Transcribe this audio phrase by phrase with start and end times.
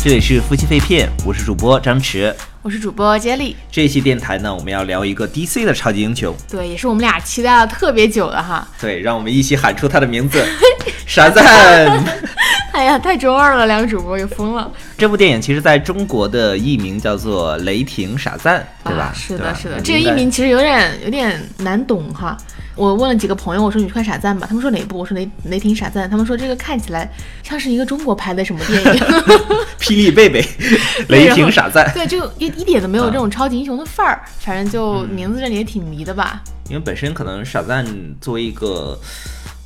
[0.00, 2.32] 这里是夫妻肺片，我是主播张弛，
[2.62, 3.56] 我是主播接力。
[3.68, 8.66] 这一期电台呢，我们要聊一个 DC 的超级英雄，对，也是我们俩期待了特别久的哈。
[8.80, 10.42] 对，让我们一起喊出他的名字，
[11.04, 11.44] 傻赞。
[12.72, 14.70] 哎呀，太中二了，两个主播又疯了。
[14.96, 19.12] 这部电影其实在中国的译名叫做《雷霆傻赞》，对吧？
[19.12, 22.36] 是的，是的，这个译名其实有点有点难懂哈。
[22.78, 24.98] 我问了几个朋友，我说你去看傻赞吧，他们说哪部？
[24.98, 27.10] 我说雷雷霆傻赞，他们说这个看起来
[27.42, 29.02] 像是一个中国拍的什么电影？
[29.80, 30.42] 霹雳贝贝，
[31.10, 36.40] 雷霆傻赞，对，就一一点都没有这种超级英雄的范儿，反正就名字这里也挺迷的吧。
[36.68, 37.84] 因为本身可能傻赞
[38.20, 38.96] 作为一个。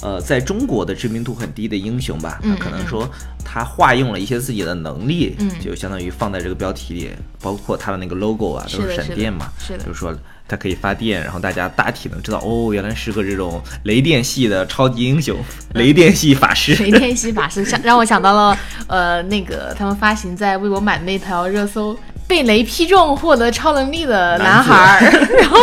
[0.02, 3.08] 呃，在中国的知名度很低的英雄吧，他可能说
[3.44, 7.10] 他化用了一些自己的能力，就相当于放在这个标题里，
[7.40, 10.12] 包括他的那个 logo 啊，都是闪电嘛，是的，就是说
[10.48, 15.38] 他可以发电，然后大家大体能知道，哦，原来是个这种雷电系的超级英雄，
[15.74, 25.00] 雷电系法师， 雷电系法师，想让我想到了，呃，那个他们发行在微博买的那条热搜，被雷劈中获得超能力的男孩，
[25.38, 25.58] 然后，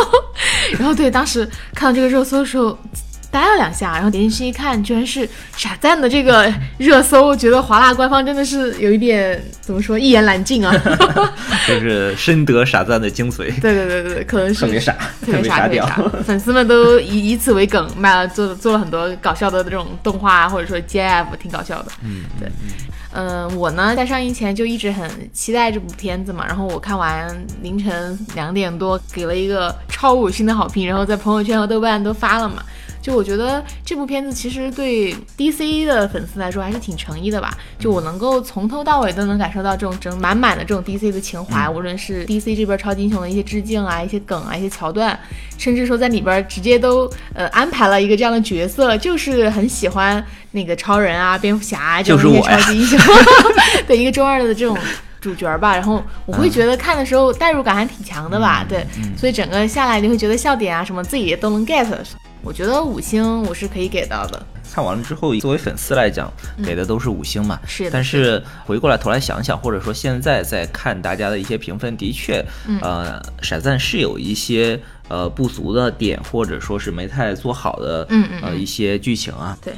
[0.80, 2.78] 然后对，当时看到这个热搜的时候。
[3.32, 10.74] 呆了两下，然后点进去一看，居然是傻赞的这个 热搜，觉得华纳官方真的是有一点怎么说一言难尽啊，
[11.68, 13.48] 就是深得傻赞的精髓。
[13.62, 14.94] 对对对对，可能是特别傻，
[15.26, 15.86] 特别傻屌，
[16.26, 21.92] 粉丝们都以以此为梗，卖了做做了很多搞笑的这种动画，或者说 GIF，挺搞笑的。
[22.04, 22.50] 嗯，对，
[23.14, 27.30] 嗯，我呢在上映前就一直很期待这部片子嘛，然后我看完
[27.62, 32.64] 凌晨两点多给了一个超五星的好评，然后在朋友圈和豆瓣都发了嘛。
[33.02, 37.58] 就我觉得这部片子其实对 DC 的粉丝来说还是挺诚意的吧。
[37.80, 45.18] 就我能够从头到尾都能感受到这种整满满的这种 DC 的情怀，无论是 DC 这边超级英雄的一些致敬啊、一些梗啊、一些桥段，
[45.58, 53.00] 甚至说在里边直接都呃安排了一个这样的角色，就是很喜欢那个超人啊、蝙蝠侠这种一些超级英雄
[53.88, 54.78] 的一个中二的这种
[55.22, 55.74] 主角吧。
[55.74, 58.66] 然后我会觉得看的时候代入感还挺强的吧。
[58.68, 58.86] 对，
[59.18, 61.88] 所以整个下来你会觉得笑点啊什么自己都能 get。
[62.42, 64.46] 我觉得五星我是可以给到的。
[64.72, 66.32] 看完了之后，作为粉丝来讲，
[66.64, 67.60] 给的都是五星嘛。
[67.66, 67.90] 是。
[67.90, 72.46] 但是回过来头来想想，或者说现在在看大家的一些评分，的确，
[72.82, 79.58] 呃，闪赞是有一些呃不足的点，或者说是没太做好的，嗯嗯，呃一些剧情啊。
[79.64, 79.74] 对。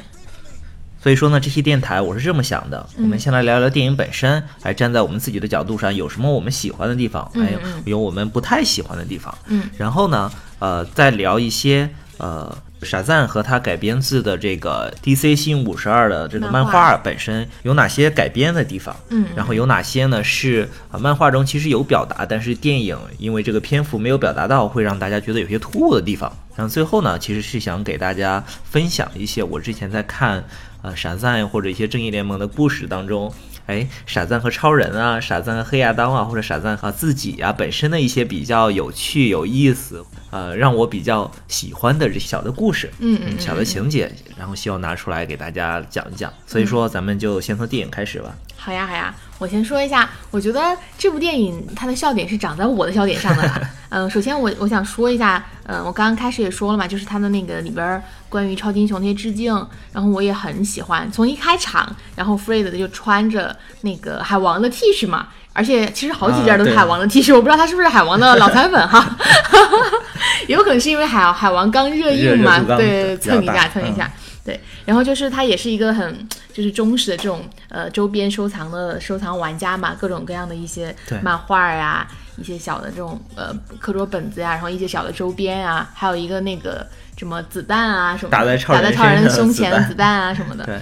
[1.02, 9.36] 所以说呢，这期电台我是这么想的，我们先来聊聊电影本身，来站在我们自己的角度上，有什么我们喜欢的地方，还有有我们不太喜欢的地方。
[9.46, 9.64] 嗯。
[9.78, 11.88] 然后呢，呃，再聊一些。
[12.18, 18.94] 呃，傻赞和他改编自的这个 DC 新五十二的这个漫画本身有哪些改编的地方？
[19.08, 20.22] 嗯，然后有哪些呢？
[20.22, 26.30] 是啊，漫画中其实有表达，但是电影因为这个篇幅没有表达到，会让大家觉得有些突兀的地方。
[26.54, 30.44] 然后最后呢，其实是想给大家分享一些我之前在看
[30.82, 33.32] 呃傻赞或者一些正义联盟的故事当中。
[33.72, 46.30] 哎，傻赞和超人啊，傻赞和黑亚当啊，或者傻赞和自己啊，本身的一些比较有趣、有意思，呃，让我比较喜欢的这小的故事，嗯嗯，小的情节，然后希望拿出来给大家讲一讲。
[46.46, 48.34] 所以说，咱们就先从电影开始吧。
[48.56, 49.14] 好呀，好呀。
[49.38, 50.60] 我先说一下，我觉得
[50.96, 53.60] 这部电影它的笑点是长在我的笑点上的啦。
[53.88, 58.00] 嗯， 首先我我想说一下，嗯，我刚刚开始也说了嘛，就是它的那个里边
[58.32, 59.54] 关于超级英雄那些致敬，
[59.92, 61.12] 然后我也很喜欢。
[61.12, 69.18] 从一开场，然后 Fred 就穿着那个海王的 T 恤嘛，而且其实好几件都是海王的 T 恤，我不知道他是不是海王的老残粉哈，
[70.48, 74.10] 有可能是因为海海王刚热映嘛，对，蹭一下蹭一下。
[74.44, 82.04] 对，然后就是他也是一个很就是忠实的这种呃周边收藏的收藏玩家嘛，各种各样的一些漫画呀，
[82.36, 86.84] 一些小的这种呃课桌本子呀，然后一些小的周边啊，还有一个那个
[87.22, 90.64] 什么子弹啊什么打在超人胸前的子弹啊什么的。
[90.64, 90.76] 对，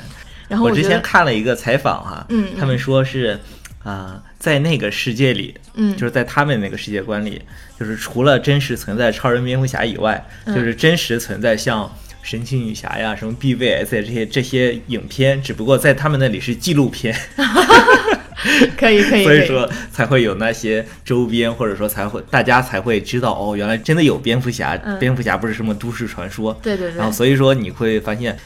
[0.49, 3.39] 然后我之前看了一个采访哈，嗯，他们说是
[3.85, 7.43] 啊，在那个世界里，嗯，就是在他们那个世界观里，
[7.79, 11.93] 就是除了真实存在超人、蝙蝠侠以外，就是真实存在像。
[12.23, 17.17] 神奇女侠呀，什么 BVS 这些这些影片，只不过在他们那里是纪录片，
[18.77, 28.37] 可以可以，所以说才会有那些周边，或者说才会大家才会知道哦，原来真的有蝙蝠侠，蝙蝠侠不是什么都市传说，对对对，然后所以说你会发现，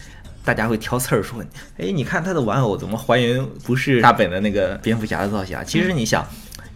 [0.44, 1.42] 大家会挑刺儿说，
[1.78, 5.56] 哎，你看他的玩偶怎么还原不是大本的那个蝙蝠侠的造型？
[5.66, 6.26] 其实你想，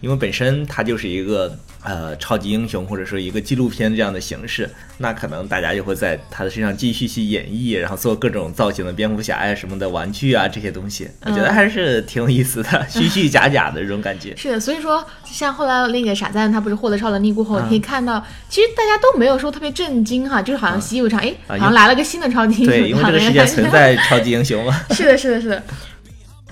[0.01, 1.57] 因为本身它就是一个。
[1.81, 14.35] 呃，超级英雄或者说一个纪录片这样的形式，那可能大家就会在他的身上继续去演绎，然后做各种造型的蝙蝠侠呀什么的玩具啊这些东西，我觉得还是挺有意思的，虚虚假假的这种感觉。
[14.35, 24.77] 是的，所以说像后来那个傻赞他不是获得超能力过后，你可以看到其实大家都没有说特别震惊哈，就是好像习以为常，哎，好像来了个新的超级英雄，对，因为这个世界存在超级英雄嘛。
[24.91, 25.63] 是的，是的，是的。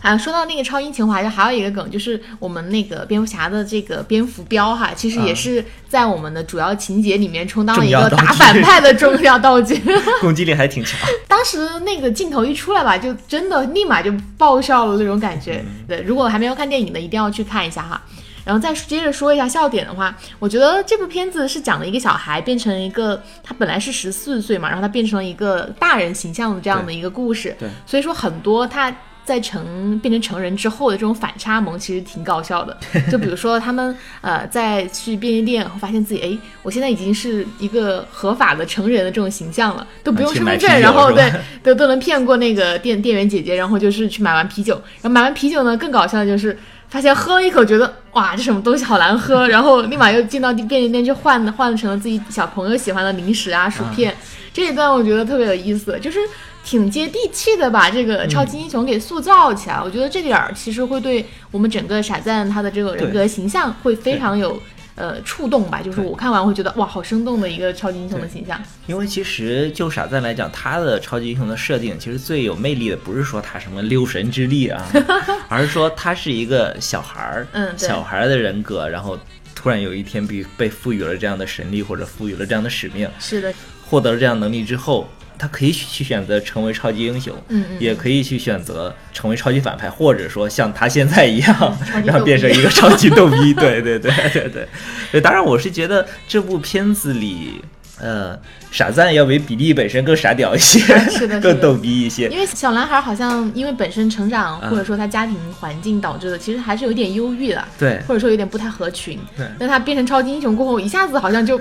[0.01, 9.81] 啊，说到那个超英情怀，就还有一个梗，就是我们那个蝙蝠侠的这个蝙蝠镖哈，其实也是在我们的主要情节里面充当了一个打反派的重要道具，
[10.21, 10.99] 攻击力还挺强。
[11.27, 15.63] 当时那个镜头一出来吧，就真的立马就爆笑了那种感觉。
[15.88, 18.01] 对，如果还没有看电影的，一定要去看一下哈。
[18.45, 27.53] 然后再接着说一下笑点的话，我觉得这部片子是讲了一个小孩变成一个，他本来是十四岁嘛，然后他变成了一个大人形象的这样的一个故事。
[27.59, 28.95] 对，所以说很多他。
[29.27, 32.77] 在成变成成人之后的这种反差萌，其实挺搞笑的。
[33.12, 41.29] 就比如说他们呃在去便利店后发现自己哎，我现在已经是一个合法的成人的这种形象了，都不用身份证，然后对
[41.62, 46.57] 都都能骗过那个店店员姐姐，然后就是去买完啤酒，然后买完啤酒呢，更搞笑的就是
[46.88, 54.15] 发现喝了一口觉得哇这什么东西好难喝，然后立马又进到便利店去换换成了自己小朋友喜欢的零食啊薯片。
[54.53, 56.18] 这一段我觉得特别有意思，就是。
[56.67, 59.81] 挺接地气的，把这个超级英雄给塑造起来。
[59.81, 64.61] 我觉得这点儿其实会对我们整个傻赞他的这个人格形象会非常有
[64.95, 65.81] 呃触动吧。
[65.81, 68.61] 就是我看完会觉得哇，好生动的一个超级英雄的形象。
[68.85, 74.85] 因为其实就傻赞来讲，他的超级英雄的设定其实最有魅力的不是说他什么六神之力啊，
[75.47, 79.17] 而是说他是一个小孩儿，嗯，小孩儿的人格，然后
[79.55, 83.53] 突然有一天被被赋予了这样的神力或者赋予了这样的使命，是的，
[83.89, 85.07] 获得了这样能力之后。
[85.37, 93.53] 他可以去选择成为超级英雄，嗯嗯，也可以去选择成为超级反派，或者说像他现在一样，然后变成一个超级逗逼。
[93.55, 94.67] 对对对对对。
[95.11, 97.61] 对，当然我是觉得这部片子里，
[97.99, 98.37] 呃，
[98.71, 100.79] 傻赞要比比利本身更傻屌一些，
[101.09, 102.27] 是的，更逗逼一些。
[102.29, 109.19] 因为小男孩好像因为本身成长或者说他家庭环境导致的，其实还是有点忧郁的，对，或者说有点不太合群。
[109.37, 111.59] 对，那他变成超级英雄过后，一下子好像就。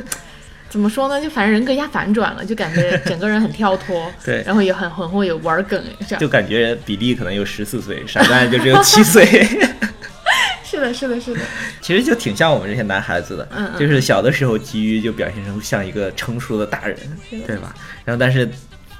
[0.68, 1.20] 怎么说呢？
[1.20, 9.24] 就反正人格一下反转了，就感觉 整个人很跳脱，对，然后也很很会有玩梗，这样就感觉比利可能有十四岁，傻蛋就只有七岁。
[10.62, 11.40] 是的，是的，是的。
[11.80, 16.98] 其实就挺像我们这些男孩子的，嗯，就是小的时候急于就表现成像一个成熟的大人，
[17.46, 17.74] 对吧？
[18.04, 18.48] 然后但是。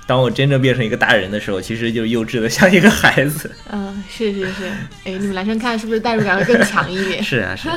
[0.07, 3.51] 当我真正变成一个大人的时候，其实就幼稚的像一个孩子。
[3.73, 4.65] 嗯，是是是，
[5.05, 7.21] 哎，你们男生看是不是代入感会更强一点？
[7.25, 7.69] 是啊，是，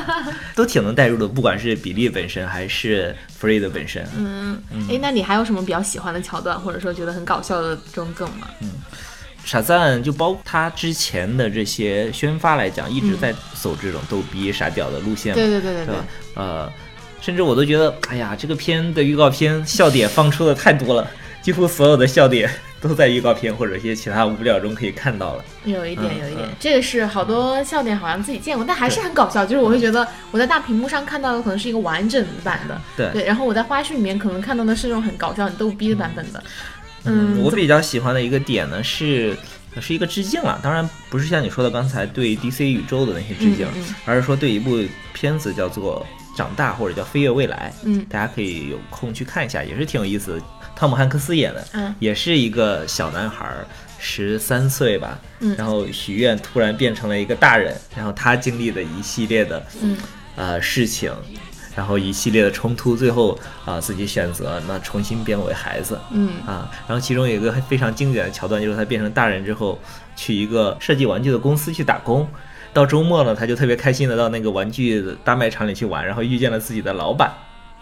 [0.54, 4.06] 都挺能代入的，不管是比利本身还是弗瑞的本身。
[4.16, 8.46] 嗯，哎，那你还有什么比较喜欢的桥段，或者说觉得很搞笑的这种梗吗？
[8.60, 8.70] 嗯，
[9.44, 15.34] 傻赞就包括他之前的这些宣发来讲，一直在走这种逗逼傻屌的路线。
[15.34, 15.94] 对对对对对。
[16.36, 16.70] 呃，
[17.20, 21.10] 甚至我都觉得，哎呀，这个片的预告片笑点放出的太多了。
[21.42, 22.50] 几乎所有的笑点
[22.80, 25.44] 都在预告片或者一些其他物料中可以看到了。
[25.64, 29.44] 有一点，有一点，这个是好多笑点好像自己见过，但还是很搞笑。
[29.44, 33.24] 就是我会觉得我在大屏幕上看到的可能是一个完整版的，对对。
[33.24, 36.42] 然后我在花絮里面可能看到的是那种很搞笑、很逗逼的版本的。
[37.04, 39.34] 嗯，我比较喜欢的一个点呢是，
[39.80, 40.60] 是一个致敬了。
[40.62, 43.66] 当然不是像你说的刚才对 DC 宇宙的那些致敬，
[44.04, 44.78] 而是说对一部
[45.14, 47.72] 片子叫做《长大》或者叫《飞跃未来》。
[47.84, 50.42] 嗯，大家可以有空去看一下，也是挺有意思的。
[50.80, 53.46] 汤姆汉克斯演的，嗯，也是一个小男孩，
[53.98, 59.94] 十三岁吧，嗯，然后许愿突然变成了一个大人，然后他经历的一系列的，嗯，
[60.36, 61.12] 呃事情，
[61.76, 66.30] 然后一系列的冲突，最后啊自己选择那重新变为孩子，嗯。
[66.46, 69.78] 啊，然后其中有一个非常经典的桥段，就是他变成大人之后
[70.16, 72.26] 去一个设计玩具的公司去打工，
[72.72, 77.30] 到周末呢他就特别开心的到那个玩具大卖场里去玩，然后遇见了自己的老板。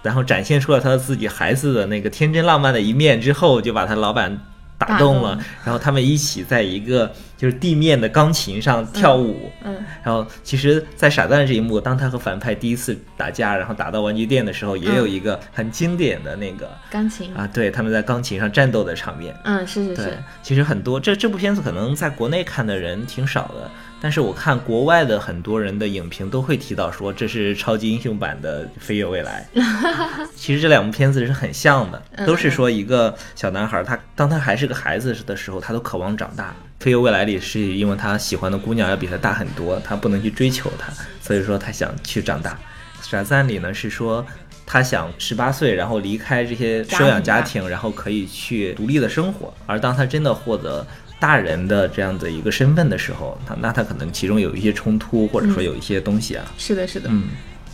[0.08, 4.40] 然后展现出了他自己孩子的那个天真浪漫的一面之后，就把他老板
[4.78, 5.38] 打动了。
[5.66, 9.50] 然后他们一起在一个就是地面的钢琴上跳舞。
[9.62, 9.76] 嗯。
[10.02, 19.34] 然后其实，在傻蛋这一幕，当他和反派第一次打架，然后打到玩具店的时候，也有一个很经典的那个钢琴啊，对，他们在钢琴上战斗的场面。
[19.44, 20.18] 嗯，是是是。
[20.42, 23.70] 其实很多这这部片子可能在国内看的人挺少的。
[24.00, 29.48] 但是我看国外的很多人的影评都会提到说这是超级英雄版的《飞跃未来》。
[30.36, 36.54] 其实这两部片子是很像的，都是说一个小男孩，他当他还是个孩子的时候，他都渴望长大。
[36.84, 42.56] 《飞跃未来》里是因为他喜欢的姑娘要比他大很多，他不能去追求她，所以说他想去长大。
[43.02, 44.24] 闪赞里呢是说
[44.64, 49.52] 他想十八岁，然后离开这些收养家庭，然后可以去独立的生活。
[49.66, 50.86] 而当他真的获得
[51.20, 56.44] 大人的这样的一个身份的时候，他那他可能其中有一些冲突，或者说有一些东西啊。
[56.56, 57.24] 是的，是的，嗯，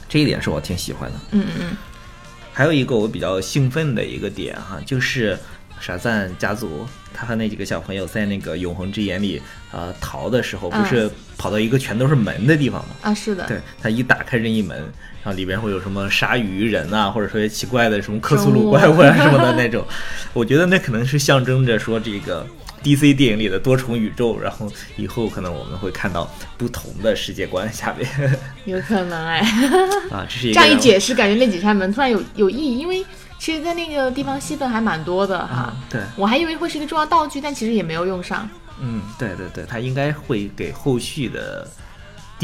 [0.08, 1.16] 这一点是我挺喜欢的。
[1.32, 1.76] 嗯嗯嗯。
[2.52, 5.38] 还有一个我比较兴奋的一个点哈，就是
[5.80, 12.94] 傻赞家族他和那几个小朋友在那个永恒之眼里呃逃的时候，不是跑到一个全都是门的地方吗？
[13.02, 13.44] 啊，是的。
[13.46, 14.78] 对他一打开任意门，
[15.22, 19.84] 然后里边会有什么鲨鱼人啊，或者说奇怪的什么克苏鲁怪物啊什么的那种，
[20.32, 22.46] 我觉得那可能是象征着说这个。
[22.84, 28.08] DC 电影里的多重宇宙，然后以后可能我们会看到不同的世界观下面
[28.66, 29.40] 有可能哎，
[30.12, 33.04] 啊，这是一这样一解释，感觉那几扇门突然有有意义，因为
[33.38, 35.54] 其实，在那个地方戏份还蛮多的哈。
[35.54, 38.48] 啊，对，我还以为会是一个重要道具，但其实也没有用上。
[38.80, 41.68] 嗯，对对对，他应该会给后续的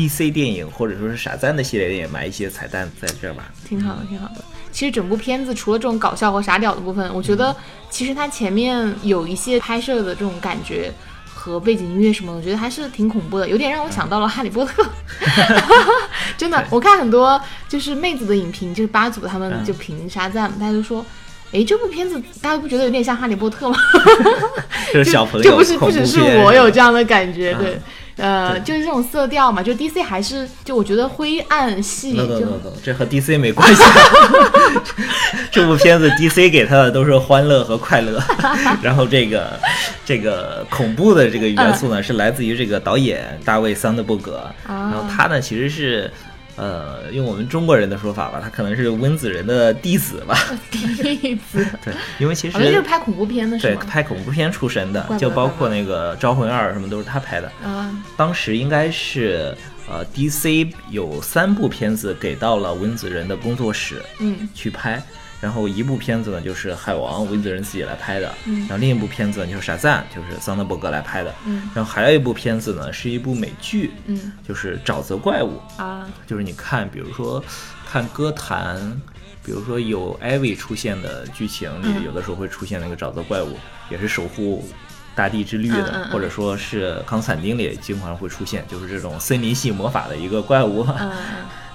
[0.09, 3.45] DC 电影或者说是傻赞的系列电影埋一些彩蛋在这儿吧。
[3.69, 4.45] 挺好的，挺好的。
[4.73, 7.55] 其实整部片子除了这种搞笑和傻屌的部分，我觉得
[7.91, 10.93] 其实它前面有一些拍摄的这种感觉
[11.35, 14.83] 和背景音乐什么的，我觉得还是挺恐怖的，有点让我想到了《哈利波特》。
[16.39, 21.05] 真的，我看很多就是妹子的影评，就是八组他们嗯就评沙赞，大家都说。
[21.53, 23.77] 诶，这部片子大家不觉得有点像《哈利波特》吗？
[24.95, 27.81] 就是小朋友就不是不只是我有这样的感觉，嗯对，
[28.21, 33.83] 呃，就是这种色调嘛，就 DC 还是就我觉得灰暗系 no no 就 no no，这和 DC 没关系。
[35.51, 38.23] 这部片子 DC 给他的都是欢乐和快乐，
[38.83, 39.59] 然后这个
[40.05, 46.11] 这个恐怖的这个元素呢，是来自于这个导演大卫桑德伯格，然后他呢其实是。
[46.61, 50.37] 呃，用我们中国人的说法吧，他可能是温子仁的弟子吧。
[50.71, 53.77] 弟子，对，因为其实就是拍恐怖片的是对？
[53.77, 57.51] 拍恐怖片出身的就包括那个《招魂二》什么都是他拍的。
[57.65, 59.57] 啊，当时应该是
[59.89, 65.03] 呃 DC 有三部片子给到了温子仁的工作室嗯去拍，
[65.41, 68.61] 然后一部片子呢就是《海王》，温子仁自己来拍的，嗯。
[68.61, 71.71] 然后另一部片子呢就是《傻赞》，就是桑德伯格来拍的，嗯。
[71.75, 74.33] 然后还有一部片子呢是一部美剧，嗯。
[74.47, 77.43] 就是《沼泽怪物》，啊，就是你看，比如说
[77.91, 79.01] 看歌坛，
[79.43, 82.05] 比如说有艾薇出现的剧情里，嗯。
[82.05, 83.57] 有的时候会出现那个沼泽怪物，
[83.89, 84.69] 也是守护
[85.15, 86.11] 大地之绿的，嗯嗯嗯。
[86.11, 90.87] 或者说是康斯坦丁里也经常会出现，就是这种森林系魔法的一个怪物。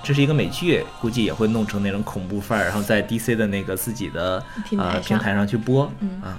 [0.06, 6.38] 嗯这是一个美剧，估计也会弄成那种恐怖范儿，然后在 DC 的那个自己的平台呃平台上去播、嗯啊。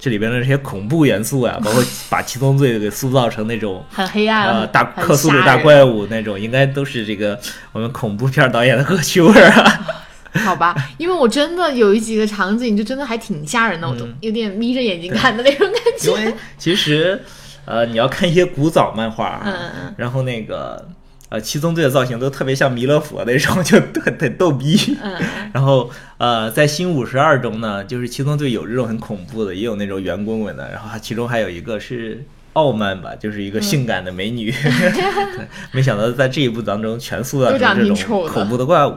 [0.00, 7.38] 这里边的这些恐怖元素啊， 包括把七宗罪给塑造成那种很黑暗，呃，大克苏鲁大怪物那种，应该都是这个
[7.72, 9.86] 我们恐怖片导演的恶趣味儿啊。
[10.44, 16.36] 好吧，因为我真的有一几个场景就真的还挺吓人的，我都有点眯着眼睛看的那种感觉因为觉。
[16.58, 17.20] 其实，
[17.64, 20.88] 呃，你要看一些古早漫画啊，嗯嗯嗯然后那个
[21.28, 24.96] 呃七宗罪的造型都特别像弥勒佛那种，就很很逗逼。
[25.02, 25.16] 嗯，
[25.54, 32.24] 然后呃，在新五十二中呢，就是七宗罪有这种很恐怖的，也有那种圆滚滚的，然后其中还有一个是。
[32.54, 38.96] 傲慢吧，就是一个性感的美女， 对，没想到在这一部当中全塑造成这种恐怖的怪物。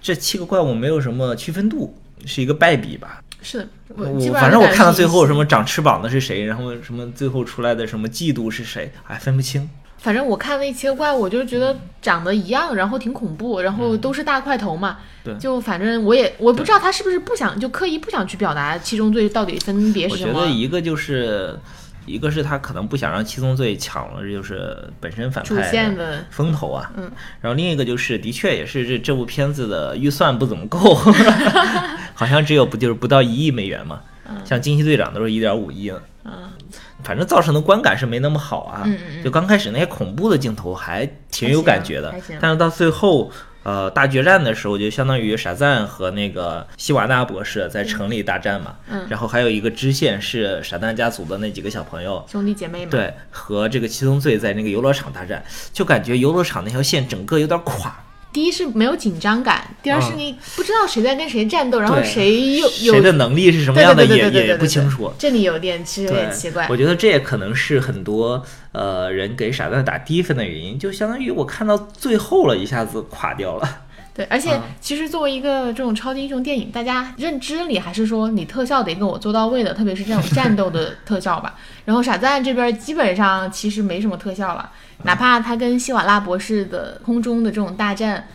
[0.00, 3.20] 这七个怪物没有什么区分度，是一个败笔吧？
[3.42, 9.68] 是的，我反正我看到最后什么长翅膀的是谁，然后什么最后出来的什么嫉妒是谁，哎，分不清。
[10.00, 14.96] 反正我看那七个怪物，我就是觉得长得一样，然后挺恐怖，然后都是大块头嘛。
[15.00, 20.32] 嗯对就反正我也我不知道他是不是不想就刻意不想去表达七宗罪到底分别是什么。
[20.32, 21.54] 我觉得一个就是，
[22.06, 26.90] 一个是他可能不想让七宗罪抢了，就是本身反主派线的风头啊。
[26.96, 30.94] 嗯，然后另一个就是，的确也是这这部片子的预算不怎么够，
[32.14, 34.00] 好像只有不就是不到一亿美元嘛。
[34.46, 36.02] 像惊奇队长都是一点五亿了。
[36.24, 36.32] 嗯
[37.02, 38.82] 反正造成的观感是没那么好啊。
[38.84, 43.30] 嗯嗯嗯就刚开始那些恐怖的镜头还挺有感觉的但是到最后，
[43.62, 48.76] 呃，大决战的时候，就相当于傻赞和那个希瓦纳博士在城里大战嘛。
[48.90, 52.24] 嗯然后还有一个支线是傻蛋家族的那几个小朋友。
[52.30, 52.90] 兄弟姐妹们。
[52.90, 57.94] 对，和这个七宗罪在那个游乐场大战，就感觉游乐场那条线整个有点垮，
[58.32, 65.12] 第一是没有紧张感，第二是嗯你不知道谁在跟谁战斗，然后谁又有谁的能力是什么样的也也不清楚。
[65.18, 66.66] 这里有点其实有点奇怪。
[66.70, 73.82] 我觉得这也可能是很多呃人给傻蛋打低分的原因，就相当于我看到最后了，一下子垮掉了。
[74.14, 81.54] 对，而且啊其实作为一个这种超级英雄电影，大家认知里还是说你特效得给我做到位的，特别是这种战斗的特效吧。
[81.84, 84.70] 然后傻赞这边基本上其实没什么特效了，
[85.04, 88.26] 哪怕他跟希瓦拉博士的空中的这种大战。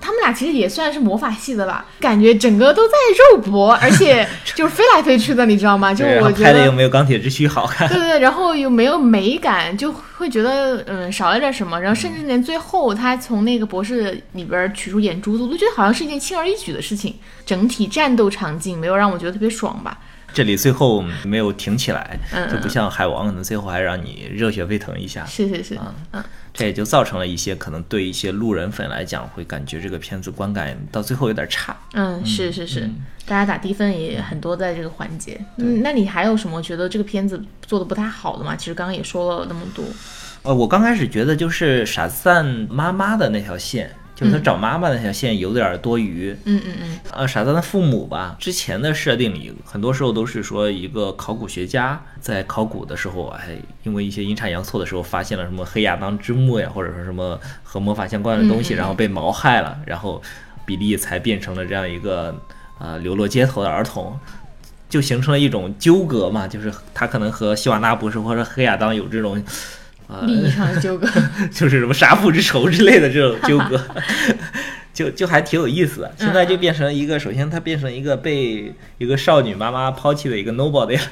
[0.00, 2.94] 他们俩其实也算是魔法系的吧，感觉整个都在
[3.32, 5.92] 肉搏，而且 就是飞来飞去的，你知道吗？
[5.92, 7.88] 就我觉得拍的又没有钢铁之躯好看。
[7.88, 17.14] 对对对，然后又没有美感，就会觉得嗯少了点什么，然后甚至连最后他从那个博士里边取出眼珠子，我都觉得好像是一件轻而易举的事情。
[17.44, 19.98] 整体战斗场景没有让我觉得特别爽吧？
[20.36, 25.24] 这里最后没有挺起来，嗯就不像海王，可能最后还让你热血沸腾一下。
[25.24, 31.74] 是是是，啊嗯，这也就造成了一些可能对一些路人粉来讲，会感觉这个片子观感到最后有点差。
[31.94, 32.86] 嗯，是是是，
[33.24, 35.40] 大家打低分也很多在这个环节。
[35.56, 38.54] 嗯，那你还有什么觉得这个片子做的不太好的吗？
[38.54, 39.82] 其实刚刚也说了那么多。
[40.42, 46.34] 呃，我刚开始觉得就是傻赞妈妈的那条线就是他找妈妈那条线有点多余。
[46.44, 60.20] 嗯嗯嗯，呃，傻蛋的父母吧，之前的设定里很多时候都是说一个考古学家在考古的时候，哎，因为一些阴差阳错的时候发现了什么黑亚当之墓呀，或者说什么和魔法相关的东西，嗯嗯嗯然后被谋害了，然后
[60.64, 62.34] 比利才变成了这样一个
[62.78, 64.18] 呃流落街头的儿童。
[64.88, 69.42] 就形成了一种纠葛嘛，就是他可能和希瓦纳博士或者黑亚当有这种，呃，
[70.26, 71.06] 利益上的纠葛。
[71.52, 73.80] 就是什么杀父之仇之类的这种纠葛，
[74.92, 76.12] 就就还挺有意思的。
[76.18, 81.02] 现在就变成一个，首先他变成一个被一个少女妈妈抛弃的一个 nobody 了。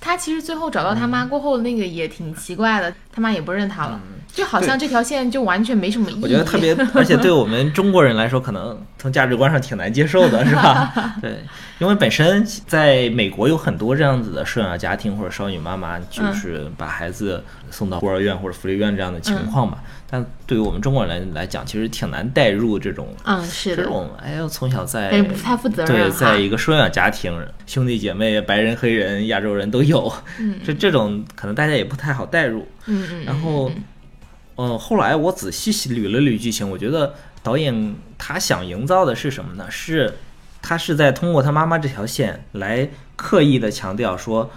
[0.00, 4.00] 他其实最后找到他妈过后，那个也挺奇怪的，他妈也不认他了，
[4.32, 6.18] 就好像这条线就完全没什么意义。
[6.18, 10.92] 嗯我觉得特别， 而且对我们中国人来说，可能从价值观上挺难接受的， 是吧？
[11.20, 11.38] 对，
[11.78, 19.78] 因为本身在美国有很多这样子的收养家庭或者少女妈妈，就是把孩子送到孤儿院或者福利院这样的情况嘛。
[20.12, 23.06] 但对于我们中国人来来讲，其实挺难带入这种。
[23.24, 27.32] 嗯，是的，这种哎呦，从小在不太负责任对，在一个收养家庭，
[27.66, 32.66] 兄弟姐妹、白人、黑人、亚洲人都有，嗯这这种可能大家也不太好带入。
[32.86, 33.70] 嗯嗯，然后，
[34.60, 39.70] 呃，后来我仔细捋了捋剧情，我觉得导演他想营造的是什么呢？
[39.70, 40.18] 是
[40.60, 44.50] 他是在通过他妈妈这条线来刻意的强调说，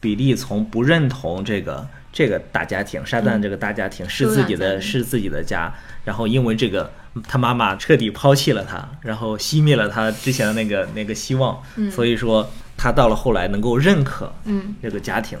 [0.00, 5.74] 比利从不认同这个这个大家庭，沙旦这个大家庭是自己的，是自己的家，
[6.04, 6.90] 然后因为这个。
[7.26, 15.36] 他妈妈彻底抛弃了他，然后熄灭了他之前的那个那个希望，所以说他到了后来能够认可嗯这个家庭，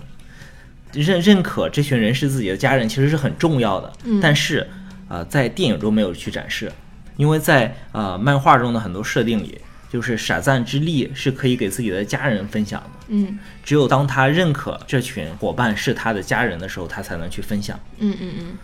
[0.92, 3.92] 认认可这群人是自己的家人，其实是很重要的。
[4.04, 4.66] 嗯但是，
[5.08, 6.70] 呃，在电影中没有去展示，
[7.16, 9.58] 因为在呃漫画中的很多设定里，
[9.90, 12.90] 就是傻赞之力是可以给自己的家人分享的。
[13.08, 17.78] 嗯只有当他认可这群伙伴是他的家人的时候，他才能去分享。
[17.98, 18.58] 嗯嗯嗯，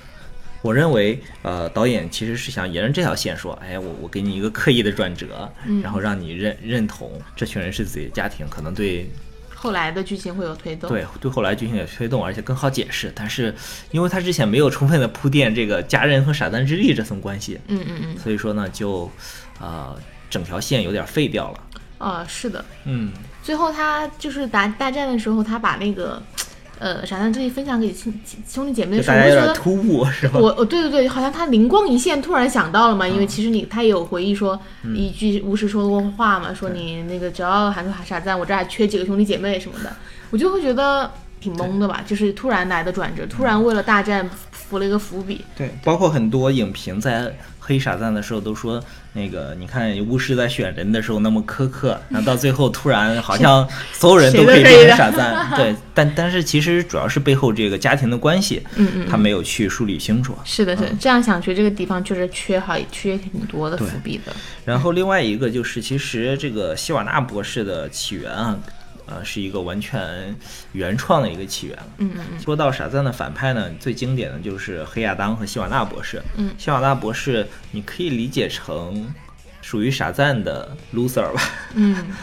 [0.62, 9.10] 我认为，呃，导演其实是想沿着这条线说，哎，我我给你一个刻意的转折，嗯然后让你认认同这群人是自己的家庭，可能对
[9.58, 10.88] 后来的剧情会有推动。
[10.88, 13.10] 对，对后来剧情有推动，而且更好解释。
[13.16, 13.52] 但是，
[13.90, 19.10] 因为他之前没有充分的铺垫这个家人和傻蛋之力这层关系，嗯嗯嗯，所以说呢，就
[19.58, 19.96] 呃
[20.28, 21.60] 整条线有点废掉了。
[21.98, 22.62] 啊，是的。
[22.84, 23.10] 嗯，
[23.42, 26.22] 最后他就是打大战的时候，他把那个
[26.78, 28.12] 呃傻蛋之力分享给兄
[28.48, 29.54] 兄弟姐妹的时候，我就觉得。
[29.54, 30.38] 突兀，是吧？
[30.38, 34.58] 我我对对对，好像他灵光一现，突然想到了嘛，因为其实你他也有回忆说
[34.94, 39.90] 一句巫师说过话嘛，说你那个只要喊出傻赞，我这还缺几个兄弟姐妹什么的，
[40.30, 41.10] 我就会觉得
[41.40, 47.34] 挺懵的吧，就是突然来的转折，突然为了大战伏了一个伏笔，对，包括很多影评在
[47.66, 48.80] 黑傻赞的时候都说，
[49.14, 55.50] 那个你看巫师在选人的时候那么苛刻，那到最后突然好像所有人都可以变成傻赞。
[55.58, 60.38] 对，但但是其实主要是背后这个家庭的关系，嗯嗯，他没有去梳理清楚。
[60.44, 64.32] 是的，是的，这样想，觉得这个地方确实缺好缺挺多的伏笔的，
[64.64, 68.56] 然后另外一个就是，其实这个希瓦纳博士的起源啊，
[69.06, 70.34] 呃，是一个完全
[70.72, 71.78] 原创的一个起源。
[71.98, 76.22] 嗯嗯嗯，说到傻赞的反派呢，最经典的就是黑亚当和希瓦纳博士。
[76.36, 76.52] 嗯。
[76.58, 79.12] 希瓦纳博士你可以理解成
[79.62, 81.40] 属于傻赞的 loser 吧，
[81.74, 82.06] 嗯。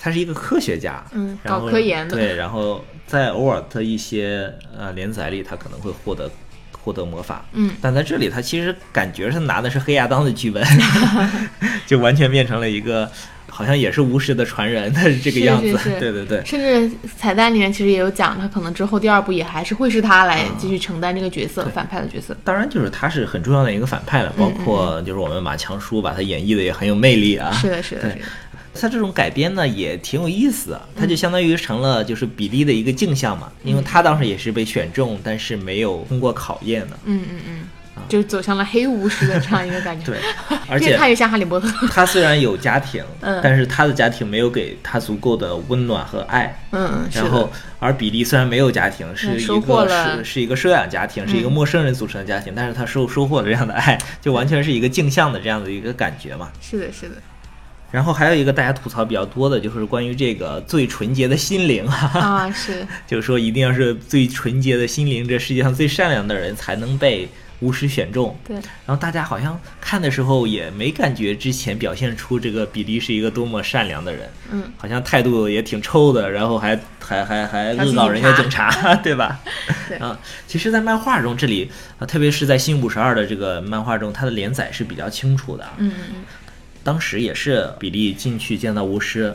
[0.00, 6.30] 他是一个科学家，嗯，搞科研的，对，然后在偶尔的一些呃连载里，他可能会获得
[6.70, 7.74] 获得魔法，嗯。
[7.82, 10.64] 但在这里他其实感觉他拿的是黑亚当的剧本，
[11.84, 13.10] 就完全变成了一个
[13.48, 16.42] 好像也是巫师的传人他 是这个样子，是是对对对。
[16.44, 22.36] 甚至彩蛋里面其实也有讲，他可能之后第二部也还是会是他来继续承担这个角色，反派的角色。
[22.44, 27.50] 当然，就是他是很重要的一个反派了，包括就是我们马强叔把他演绎的也很有魅力啊。
[27.52, 28.18] 是的，是的，是的。
[28.80, 36.96] 他这种改编呢也挺有意思的，他就相当于成了就是比利的一个镜像嘛，因为他当时也是被选中，但是没有通过考验的。
[37.04, 37.60] 嗯嗯嗯，
[38.08, 40.06] 就走向了黑巫师的这样一个感觉。
[40.06, 40.18] 对，
[40.68, 41.68] 而越且看越像哈利波特。
[41.88, 46.58] 他虽然有家庭，嗯但是他的家庭没有给他足够的温暖和爱。
[46.72, 56.50] 嗯嗯，然后，，而比利虽然没有家庭，是一个了是是一个收养家庭，是一个嗯陌生人组成的家庭，但是他收收获了这样的爱， 就完全是一个镜像的这样的一个感觉嘛。
[56.60, 57.14] 是的，是的。
[57.90, 67.26] 然后还有一个大家吐槽比较多的，就是关于这个最纯洁的心灵啊，啊， 是，就是说一定要是最纯洁的心灵，这世界上最善良的人才能被
[67.60, 68.36] 巫师选中。
[68.46, 79.40] 对，然后大家好像看的时候也没感觉之前表现出这个比利是一个多么善良的人，嗯，好像态度也挺臭的，然后还还还还恶搞人家警警察， 对吧？
[79.88, 85.66] 对啊，其实，在漫画中这里啊，特别是在新五十二的这个漫画中，它的连载是比较清楚的。
[85.78, 86.14] 嗯嗯
[86.84, 89.34] 当时也是比利进去见到巫师，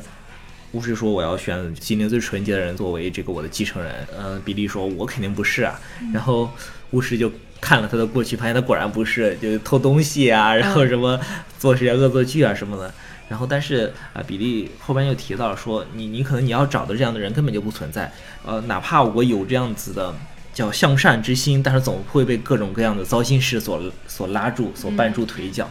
[0.72, 3.94] 巫师说我要选心灵最纯洁的人作为这个我的继承人。
[4.18, 5.80] 嗯，比利说我肯定不是啊。
[6.12, 6.50] 然后
[6.92, 7.32] 巫师就
[7.64, 11.18] 看了他的过去，发现他果然不是，就是偷东西啊，然后什么
[11.58, 12.94] 做这些恶作剧啊什么的。
[13.30, 18.12] 然后但是啊，比利后边又提到了说，你你可能你要找的这样的人根本就不存在。
[18.46, 20.14] 呃，哪怕我有这样子的。
[20.54, 25.68] 叫向善之心，但是总会被各种各样的糟心事所所拉住，所绊住腿脚。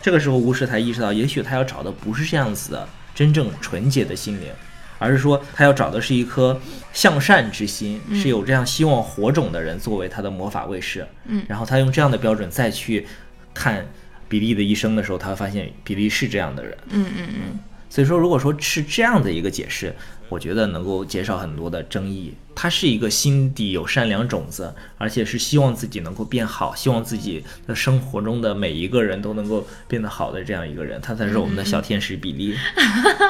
[0.00, 4.48] 这个时候，巫师才意识到，也许他要找的不是这样子的真正纯洁的心灵，
[4.98, 6.60] 而是说他要找的是一颗
[6.92, 11.06] 向善之心，是有这样希望火种的人作为他的魔法卫士。
[11.26, 13.06] 嗯，然后他用这样的标准再去
[13.52, 13.86] 看
[14.28, 16.76] 比利的一生的时候，他会发现比利是这样的人。
[16.90, 17.58] 嗯嗯嗯。
[17.90, 19.94] 所以说，如果说是这样的一个解释。
[20.28, 22.34] 我觉得能够减少很多的争议。
[22.56, 32.54] 他是一个心底有善良种子，而且是希望自己能够变好，希望自己的生活中的每一个人都能够变得好的这样一个人，他才是我们的小天使比利。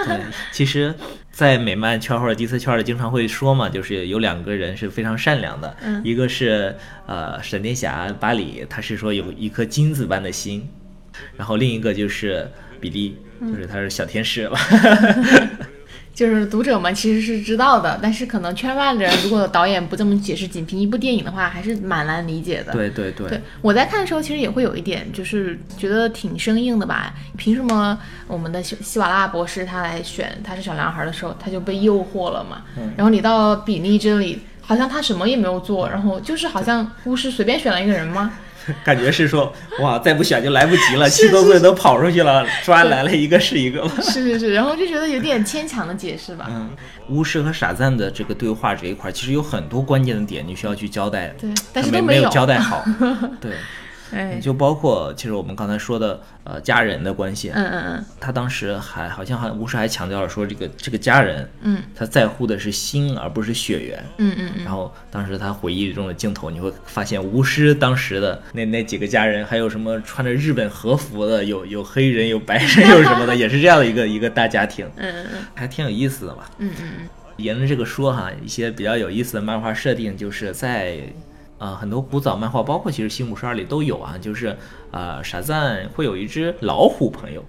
[0.06, 0.20] 对，
[0.52, 0.94] 其实，
[1.32, 6.76] 在美漫圈或者迪斯圈里，经常会说嘛，就是有两个人是非常善良的，一个是
[7.06, 10.68] 呃闪电侠巴里，他是说有一颗金子般的心，
[11.38, 12.46] 然后另一个就是
[12.78, 14.60] 比利，就是他是小天使吧。
[16.14, 22.72] 就是读者们其实是知道的，但是可能圈外的人，如果导演不这么解释，仅凭一部电影的话，还是蛮难理解的。
[22.72, 27.12] 对对对，对我在看的时候，其实也会有一点，就是觉得挺生硬的吧？
[27.36, 27.98] 凭什么
[28.28, 32.62] 我们的希希瓦拉博士他来选他是小男孩的时候，他就被诱惑了嘛？
[32.96, 38.32] 然后你到比利这里，好像他什么也没有做，然后就是好像巫师随便选了一个人吗？
[38.84, 43.88] 感觉是说，哇，再不选就来不及了，七多岁都跑出去了，抓来了一个 是一个。
[44.02, 46.46] 是是是，然后就觉得有点牵强的解释吧。
[46.50, 46.70] 嗯，
[47.08, 51.34] 巫师和傻赞的这个对话这一块，其实有很多关键的点，你需要去交代。
[51.38, 52.84] 对，但是都没有交代好。
[53.40, 53.52] 对。
[54.14, 57.50] 哎，就包括其实我们刚才说的，呃，家人的关系。
[57.52, 58.04] 嗯嗯嗯。
[58.20, 64.04] 他当时还好像还巫师还强调了说，这个这个家人，嗯，他在乎的是心而不是血缘。
[64.18, 64.64] 嗯嗯嗯。
[64.64, 74.86] 然后当时他回忆中的镜头，你会发现巫师当时的那那几个家人，还有什么穿着日本和服的，有有黑人，有白人，有什么的，也是这样的一个一个大家庭。
[74.96, 75.38] 嗯嗯嗯。
[75.54, 76.48] 还挺有意思的吧？
[76.58, 77.08] 嗯嗯嗯。
[77.38, 80.98] 沿着这个说哈，一些比较有意思的漫画设定，就是在。
[81.64, 84.54] 呃，很多古早漫画，包括其实《新五十二》里都有啊，就是
[84.90, 87.42] 呃，傻赞会有一只老虎朋友，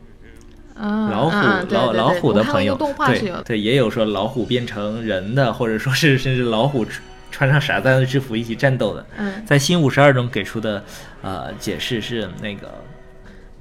[0.80, 1.36] 老虎
[1.70, 6.86] 老老虎的朋友，对对，也有说老虎变成人的，或者说是甚至老虎
[7.30, 9.06] 穿上傻赞的制服一起战斗的。
[9.18, 10.82] 嗯，在《新五十二》中给出的
[11.22, 12.74] 呃解释是，那个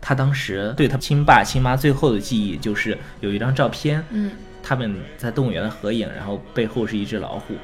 [0.01, 4.31] 他当时对他亲爸亲妈最后的记忆就是有一张照片，嗯，
[4.63, 7.57] 他们在动物园的合影，然后背后是一只老虎。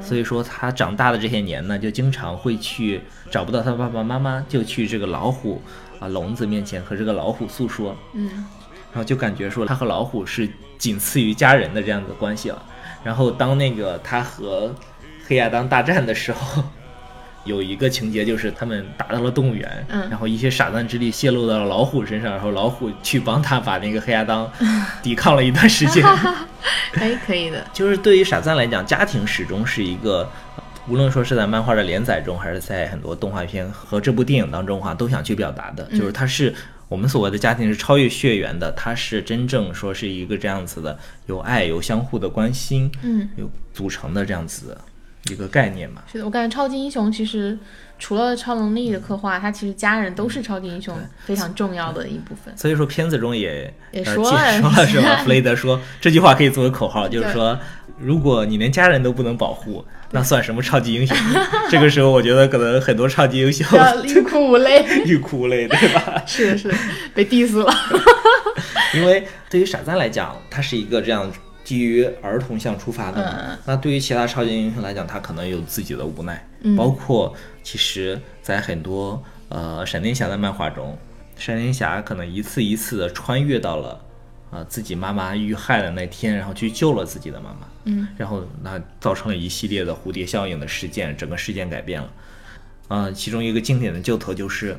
[0.00, 3.00] 所以说他长大的这些年呢，就经常会去
[3.30, 5.60] 找不到他爸爸妈妈，就去这个老虎
[5.98, 8.28] 啊笼子面前和这个老虎诉说，嗯，
[8.92, 10.48] 然后就感觉说他和老虎是
[10.78, 12.62] 仅次于家人的这样的关系了。
[13.02, 14.74] 然后当那个他和
[15.26, 16.62] 黑亚当大战的时候。
[17.46, 24.50] 有一个情节就是他们打到了动物园，嗯，然后一些傻蛋之力泄露到了老虎身上，然后老虎去帮他把那个黑亚当
[25.02, 26.04] 抵抗了一段时间。
[26.94, 27.66] 哎，可以的。
[27.72, 30.28] 就是对于傻赞来讲，家庭始终是一个，
[30.88, 36.54] 无论说是在漫画的连载中，还是在很多动画片和这部电影当中哈，都想去表达的，就是它是
[36.88, 44.76] 我们所谓的家庭是超越血缘的，它是真正说是一个这样子的，有爱有相互的关心，嗯，有组成的这样子。
[45.30, 47.58] 一个概念嘛，是的，我感觉超级英雄其实
[47.98, 52.56] 除了超能力的刻画，他其实家人都是超级英雄非常重要的一部分。
[52.56, 54.52] 所以说片子中也也说了
[54.86, 55.16] 是吧？
[55.22, 57.58] 弗雷德说这句话可以作为口号，就是说
[57.98, 61.16] 如果你连家人都不能保护，那算什么超级英雄？
[61.70, 63.66] 这个时候我觉得可能很多超级英雄
[64.04, 66.22] 欲哭无泪， 欲哭无泪，对吧？
[66.26, 66.72] 是是
[67.14, 67.74] 被 diss 了。
[68.94, 71.30] 因为对于傻赞来讲，他是一个这样。
[71.66, 80.96] 基于儿童向出发的嘛，那对于其他超级英雄来讲，他可能有自己的无奈，包括其实，在很多呃闪电侠的漫画中，
[81.36, 84.00] 闪电侠可能一次一次的穿越到了
[84.52, 92.12] 啊自己妈妈遇害的那天，然后去救了自己的妈妈，嗯，然后那造成了一系列的蝴蝶效应的事件，整个事件改变了，
[92.86, 94.76] 啊，其中一个经典的镜头就是。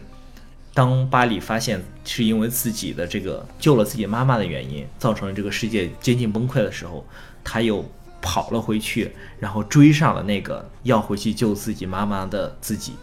[0.77, 7.03] 当巴里发现是因为自己的这个救了自己妈妈的原因，造成了这个世界接近崩溃的时候，
[7.43, 7.83] 他又
[8.21, 12.93] 跑了回去，然后追上了那个要回去救自己妈妈的自己。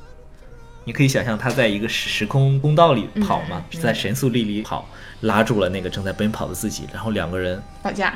[0.84, 4.88] 你可以想象他在一个时空公道里跑嘛，在神速力里跑，
[5.22, 8.14] 拉住了那个正在奔跑的自己，然后两个人打架。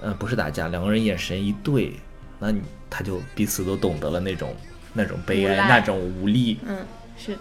[0.00, 1.94] 呃，不是打架，两个人眼神一对，
[2.38, 4.54] 那你他就彼此都懂得了那种
[4.92, 6.60] 那种悲哀，那种无力。
[6.64, 6.78] 嗯，
[7.18, 7.40] 是的。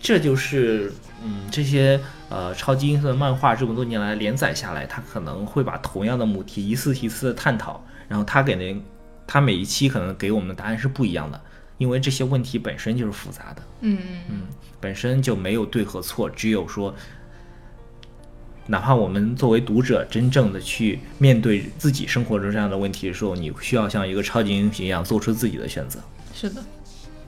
[0.00, 0.92] 这就是
[1.24, 8.76] 嗯这些呃超级英雄的漫画这么多年来连载下来，他可能会把同样的母题一次一次的探讨，然后他给那
[9.26, 11.40] 他每一期可能给我们的答案是不一样的，
[11.78, 14.42] 因为这些问题本身就是复杂的，嗯嗯嗯，
[14.80, 16.94] 本身就没有对和错，只有说。
[18.68, 26.00] 哪怕我们作为读者，真正的去面对自己生活中这样的问题的时候，你需要像一个超级英雄一样做出自己的选择。
[26.34, 26.60] 是的。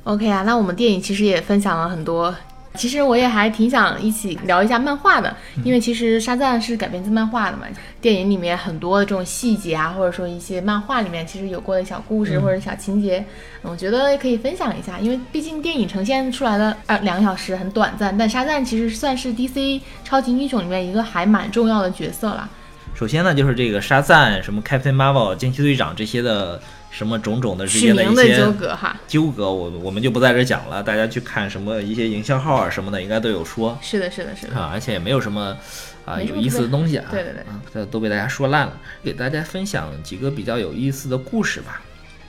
[0.03, 2.35] OK 啊，那我们电影其实也分享了很多。
[2.79, 7.67] 其实我也还挺想一起聊一下漫画的，因为其实沙赞是改编自漫画的嘛。
[8.01, 13.25] 电影里面很多的这种细节啊，或者说一些漫画里面其实有过的小故事或者小情节，
[13.63, 15.01] 我觉得可以分享一下。
[15.01, 22.49] 因为毕竟电影呈现出来的二两个小时很短暂，但沙赞其实算是 DC 超级英雄里面一个还蛮重要的角色了。
[22.95, 26.63] 首先呢，就是这个沙赞、什么 Captain Marvel、惊奇队长这些的。
[26.91, 33.79] 什么种种的之间的一些纠葛哈，纠葛我我们就不在这讲了，大家去看什么一些营销号啊什么的，应该都有说。
[33.83, 35.57] 是的，是的，是的啊，而且也没有什么
[36.05, 38.73] 啊有意思的东西啊，对对对，啊，都被大家说烂了。
[39.05, 41.83] 给大家分享几个比较有意思的故事吧。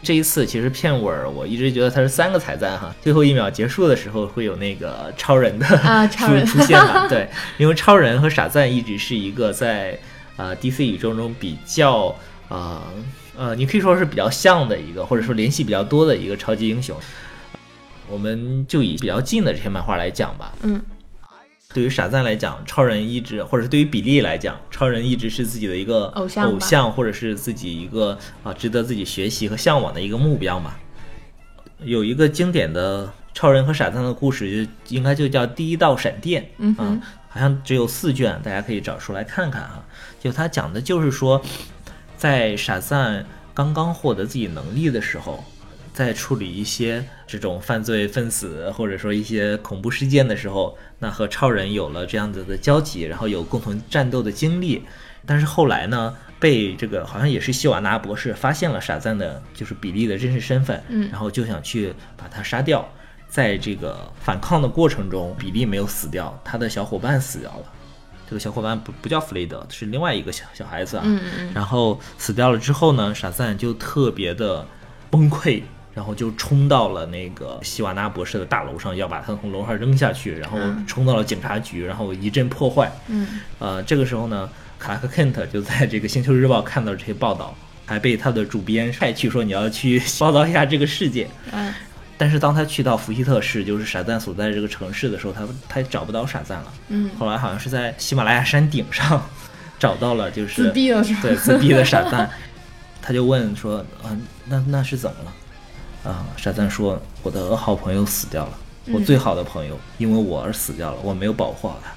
[0.03, 7.07] 这一次其实片尾儿我一直觉得它是三个彩蛋哈，最后一秒结束的时候会有那个超人的啊 出出现嘛？
[7.09, 9.97] 对，因为超人和傻赞一直是一个在
[10.37, 12.07] 啊 DC 宇宙中比较
[12.49, 12.83] 啊。
[12.83, 12.83] 呃，
[13.55, 16.95] 你可以说是比较像的一个，或者说联系比较多的一个超级英雄。
[18.09, 20.51] 我们就以比较近的这些漫画来讲吧。
[20.63, 20.81] 嗯，
[21.73, 30.73] 对于傻赞来讲，超人一直，或者是对于比利来讲，超人一直是自己的一个偶像，偶像，或者是自己一个啊值得自己学习和向往的一个目标嘛。
[31.83, 36.41] 有一个经典的超人和傻赞的故事，就应该就叫《第一道闪电》。
[36.57, 39.85] 嗯好像只有四卷，大家可以找出来看看啊。
[40.19, 41.39] 就他讲的就是说。
[42.19, 45.41] 在傻赞刚刚获得自己能力的时候，
[45.93, 54.83] 在处理一些这种犯罪分子或者说一些恐怖事件的时候，那和超人有了这样子的交集，然后有共同战斗的经历。
[55.25, 62.85] 但是后来呢，被这个好像也是希瓦纳博士发现了傻赞的，就是比利的真实身份，嗯，然后就想去把他杀掉。
[63.29, 67.65] 在这个反抗的过程中，比利没有死掉，他的小伙伴死掉了。
[68.29, 71.03] 这个小伙伴不不叫弗雷德，是另外一个小小孩子啊。
[71.03, 71.51] 嗯嗯。
[71.51, 74.63] 然后死掉了之后呢，傻赞就特别的
[75.09, 75.63] 崩溃，
[75.95, 82.91] 然后就冲到了那个希瓦纳博士的大楼上，要把他从楼上扔下去，然后冲到了警察局，然后一阵破坏。
[83.07, 83.39] 嗯。
[83.57, 87.55] 呃，这个时候呢，卡克肯特就在这个《星球日报》看到这些报道，
[87.87, 91.27] 还被他的主编派去说你要去报道一下这个事件。
[91.51, 91.73] 嗯。
[92.19, 96.73] 但是当他去到福希特市，就是傻赞所在这个城市的时候，他他找不到傻赞了。
[96.89, 99.23] 嗯，后来好像是在喜马拉雅山顶上
[99.79, 101.19] 找到了，就是自闭了是吧？
[101.21, 102.29] 对，自闭的傻赞，
[103.01, 104.11] 他就问说：“啊，
[104.47, 105.33] 那那是怎么了？”
[106.11, 111.89] 啊，傻赞说：“我的好朋友死掉了，我最好的朋友因为我而死掉了，我没有保护好他。”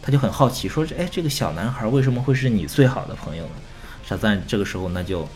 [0.00, 3.50] 他就很好奇说：“哎，这个小男孩为什么会是你最好的朋友呢？”
[4.08, 5.28] 傻赞这个时候那就。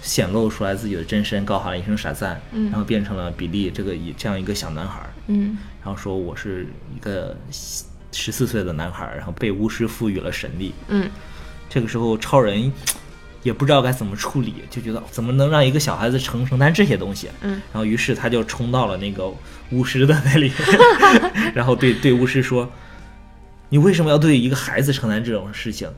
[0.00, 7.36] 显露出来自己的真身，高喊了一声“傻赞”，然后变成了比利这个一这样一个小男孩，嗯，然后说我是一个
[8.12, 11.10] 十四岁的男孩，然后被巫师赋予了神力，嗯，
[11.68, 12.72] 这个时候超人
[13.42, 19.32] 也不知道该怎么处理，就觉得怎么能让一个小孩子承承担这些东西，嗯，然后于是他就冲到了那个
[19.70, 20.52] 巫师的那里，
[21.54, 22.70] 然后对对巫师说
[23.68, 25.88] ：“你为什么要对一个孩子承担这种事情？”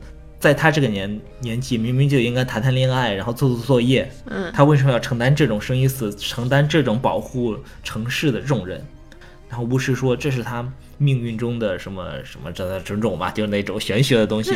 [0.41, 4.11] 在他这个年年纪，明明就应该谈谈恋爱，然后做做作业。
[4.25, 8.83] 嗯，他为什么要承担这种生与死，承担这种保护城市的重任？
[9.47, 14.51] 然后巫师说这是他命运中的什么什么这种种吧，就是那种玄学的东西。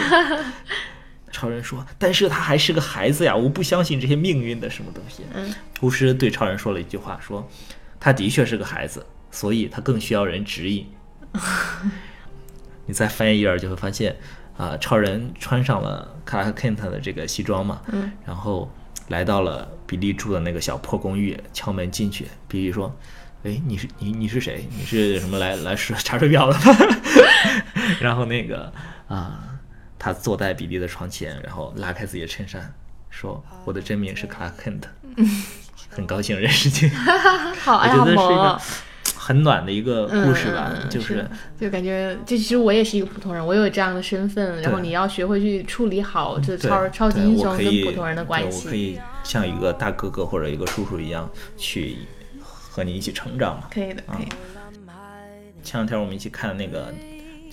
[1.31, 5.21] 超人说，但是他还是个孩子呀，我不相信这些命运的什么东西。
[5.35, 7.47] 嗯，巫师对超人说了一句话，说
[7.99, 10.87] 他的确是个孩子，所以他更需要人指引。
[12.87, 14.15] 你再翻一页就会发现。
[14.57, 18.71] 啊，超人穿上了 Clark Kent 的这个西装嘛，嗯，然后
[19.09, 22.27] 来到了比利住的那个小破公寓，敲门进去。
[22.47, 22.95] 比利说
[23.43, 24.67] ：“哎，你是你你是谁？
[24.77, 26.77] 你是什么来来是查水表的吗？”
[27.99, 28.71] 然后那个
[29.07, 29.39] 啊，
[29.99, 32.73] 他坐在比利的床前，然后拉开自己的衬衫，
[33.09, 34.83] 说：“我的真名是 Clark Kent，
[35.89, 36.91] 很高兴认识你。
[37.61, 38.59] ”好爱好萌。
[39.25, 41.27] 很暖的一个故事吧，就是
[41.59, 48.67] 就感觉，就其实我也是一个普通人，我有这样的身份，然后你要学会去处理好这超超级英雄跟普通人的关系。
[48.67, 51.95] 我可以像一个大哥哥或者一个叔叔一样去
[52.39, 53.67] 和你一起成长嘛。
[53.73, 54.27] 可以的，可以。
[55.63, 56.93] 前两天我们一起看那个。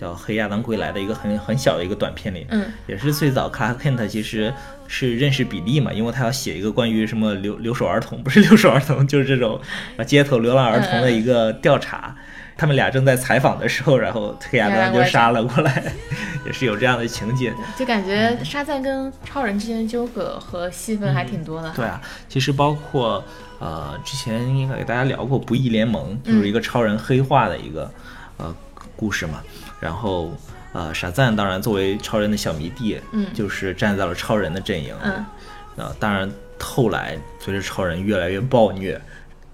[0.03, 4.53] 叫《黑亚当归来》的一个很很小的一个短片里，嗯，也是最早卡克肯特其实
[4.89, 9.61] 是认识比利嘛，因为他要写一个关于什么留留守儿童， 不是留守儿童，就是这种
[9.97, 12.17] 啊街头流浪儿童的一个调查，
[12.57, 15.85] 他们俩正在采访的时候，然后黑亚当就杀了过来，
[16.45, 17.55] 也是有这样的情节。
[17.79, 21.73] 就感觉沙赞跟超人之间的纠葛和戏份还挺多的。
[21.77, 23.25] 对啊，其实包括
[23.61, 27.89] 呃，之前应该给大家聊过《不义联盟》，就是一个超人黑化的一个
[28.39, 28.53] 呃
[28.97, 29.41] 故事嘛。
[29.83, 30.33] 然后
[30.73, 34.95] 呃，傻赞当然作为超人的小迷弟，嗯，就是站在了超人的阵营。
[35.03, 35.27] 嗯，
[35.77, 38.99] 呃，当然后来随着超人越来越暴虐。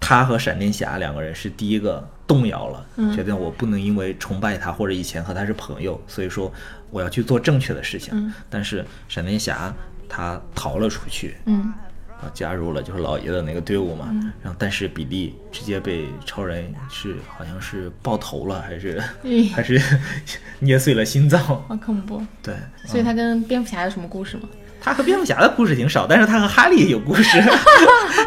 [0.01, 6.51] 他和闪电侠两个人是第一个动摇了，嗯决定我不能因为崇拜他或者以前和他是朋友，所以说
[6.91, 8.33] 我要去做正确的事情。
[8.49, 9.75] 但是闪电侠
[10.09, 11.73] 他逃了出去，嗯，
[12.21, 14.09] 啊，加入了就是老爷的那个队伍嘛。
[14.43, 19.01] 然后但是比利直接被超人是好像是爆头了，还是
[19.55, 19.81] 还是
[20.61, 22.23] 捏碎了心脏，好恐怖。
[22.43, 22.55] 对，
[22.85, 24.43] 所以他跟蝙蝠侠有什么故事吗？
[24.81, 27.43] 他和蝙蝠侠的故事挺少，但是他和哈利有故事。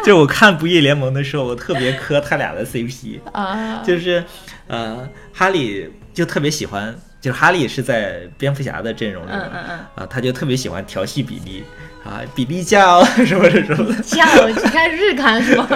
[0.04, 4.22] 就我看《不义联盟》的时候，我特别磕他俩的 CP 啊，就是
[4.66, 11.64] 呃，哈利就特别喜欢，就是哈利是在蝙蝠侠的阵容里，嗯嗯嗯，啊，他就特别喜欢调戏比利
[12.04, 15.68] 啊，比利叫 什么什么的，叫你看日刊是吗？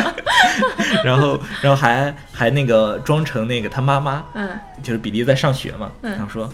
[1.05, 4.49] 然后然后还还那个装成那个他妈妈，嗯，
[4.83, 6.51] 就是比利在上学嘛，然后说。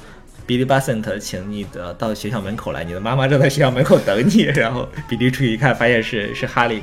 [0.47, 4.43] 比利巴森特，请你的到学校门口来，你的妈妈正在学校门口等你。
[4.43, 6.83] 然后比利出去一看，发现是是哈利，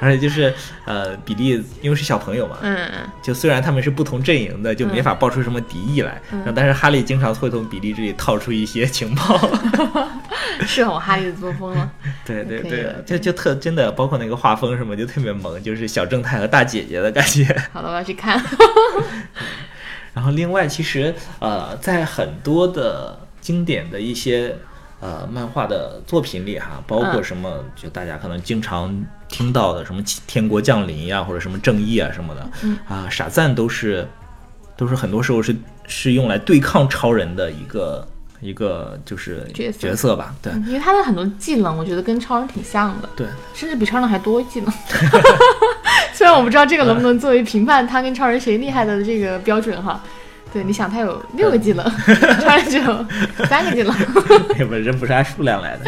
[0.00, 0.52] 而且就是
[0.84, 6.20] 呃，比利因为是小朋友嘛，嗯嗯，就虽然他们是不同阵营的，就没法爆出什么敌意来，
[6.54, 9.50] 但是哈利经常会从比利这里套出一些情报，
[10.66, 11.90] 是我哈利的作风 了。
[12.24, 17.44] 对对对，就就特真的，包括那个画风什么，就特别萌，就是小正太和大姐姐的感觉。
[17.72, 18.40] 好了，我要去看。
[20.12, 24.56] 然后另外，其实呃，在很多的经典的一些
[25.00, 28.94] 呃漫画的作品里哈，包括什么，就大家可能经常
[29.28, 32.50] 听到的什么天国降临呀，或者什么正义啊什么的，
[32.88, 34.06] 啊，傻赞都是
[34.76, 35.54] 都是很多时候是
[35.86, 38.06] 是用来对抗超人的一个
[38.40, 44.72] 一个就是角色吧，对，因为他的很多技能，我觉得跟超人挺像的，对，甚至比超人还多技能。
[46.12, 50.02] 虽然我不知道这个能不能作为评判他跟超人谁厉害的这个标准哈，
[50.52, 51.84] 对，你想他有六个技能，
[52.40, 53.06] 超人只有
[53.46, 53.94] 三个技能，
[54.68, 55.84] 不人不是按数量来的，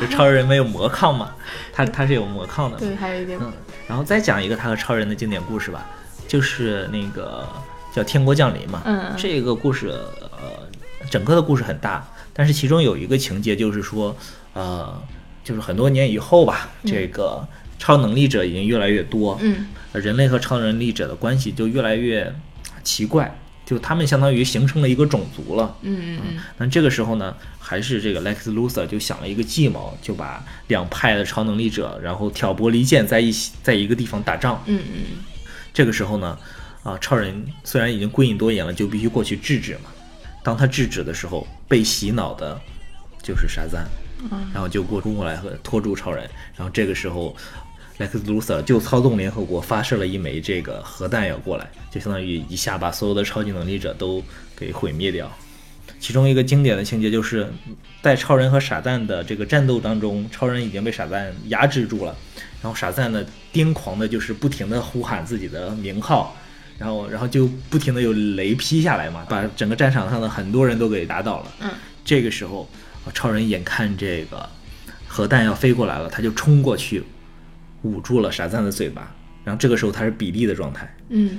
[0.00, 1.30] 就超人没有魔抗嘛，
[1.72, 3.52] 他他是有魔抗的，对，还有一点，嗯，
[3.86, 5.84] 然后再讲一个他和超人的经典故事吧，
[6.26, 7.46] 就是那个
[7.92, 9.88] 叫《天国降临》嘛，嗯，这个故事
[10.20, 12.02] 呃，整个的故事很大，
[12.32, 14.16] 但是其中有一个情节就是说，
[14.54, 14.94] 呃，
[15.42, 17.46] 就是很多年以后吧，这个。
[17.78, 22.34] 超能力者已经越来越多，嗯，人类和超能力者的关系就越来越
[22.82, 26.42] 奇怪，就他们相当于形成了一个种族了，嗯嗯嗯。
[26.58, 35.02] 那这个时候呢，还是这个 Lex Luthor 就想了一个计谋，就把两派的超能力者，然后挑拨离间在一起，在一个地方打仗，嗯嗯。
[35.72, 36.38] 这个时候呢，
[36.82, 39.90] 啊，超人虽然已经归隐多年了，就必须过去制止嘛。
[40.42, 42.60] 当他制止的时候，被洗脑的
[43.22, 43.86] 就是沙赞，
[44.52, 47.36] 然后就过冲过来和拖住超人，然后这个时候。
[47.98, 54.22] 莱克斯·卢瑟就操纵联合国发射了一枚这个核弹要过来，就相当于一下把所有的超级能力者都
[54.56, 55.30] 给毁灭掉。
[56.00, 57.48] 其中一个经典的情节就是，
[58.02, 62.14] 在超人和傻蛋的这个战斗当中，超人已经被傻蛋压制住了，
[62.60, 66.36] 然后傻蛋呢癫狂的就是不停的呼喊自己的名号，
[66.78, 71.52] 然后然后就不停的有雷劈下来嘛，把整个战场上的很多人都给打倒了。
[71.60, 71.70] 嗯，
[72.04, 72.68] 这个时候，
[73.14, 74.46] 超人眼看这个
[75.06, 77.04] 核弹要飞过来了，他就冲过去。
[77.84, 80.92] 捂住了傻赞的嘴巴，然后这个时候他是比利的状态。
[81.10, 81.38] 嗯，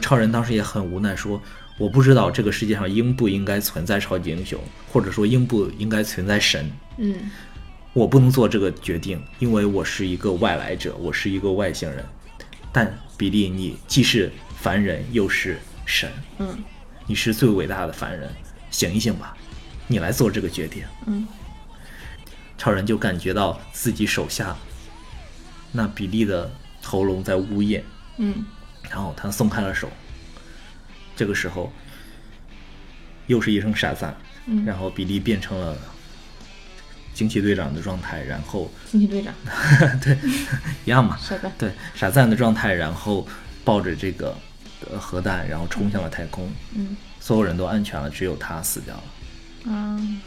[0.00, 1.40] 超人当时也很无奈，说
[1.78, 4.60] ：“我不知道这个世界上应不应该存在超级英雄，
[4.92, 6.68] 或者说应不应该存在神。
[6.98, 7.14] 嗯，
[7.92, 12.04] 我不能做这个决定，因为我是一个外来者，我是一个外星人。
[12.72, 16.58] 但比利，你既是凡人又是神，嗯，
[17.06, 18.28] 你是最伟大的凡人，
[18.70, 19.36] 醒一醒吧，
[19.86, 21.26] 你来做这个决定。”嗯，
[22.58, 24.56] 超人就感觉到自己手下。
[25.72, 26.50] 那比利的
[26.82, 27.84] 喉咙在呜咽，
[28.16, 28.44] 嗯，
[28.88, 29.90] 然后他松开了手。
[31.14, 31.72] 这个时候，
[33.26, 35.76] 又是一声傻赞，嗯，然后比利变成了
[37.12, 39.34] 惊奇队长的状态，然后惊奇队长，
[40.00, 40.16] 对，
[40.84, 43.26] 一样嘛， 傻赞，对，傻赞的状态，然后
[43.64, 44.36] 抱着这个
[44.90, 49.04] 呃核弹，然后冲向了太空，嗯，所有人都安全了，只有他死掉了，
[49.64, 50.20] 嗯，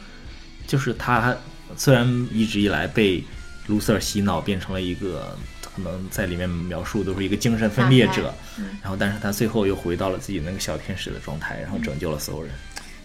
[0.67, 1.35] 就是他
[1.77, 3.23] 虽然一直以来被。
[3.67, 8.33] 卢瑟尔洗脑变成了一个，可能在里面描述都是一个精神分裂者，
[8.81, 12.51] 然后但是他最后又回到了自己那个小天使的状态，然后拯救了所有人。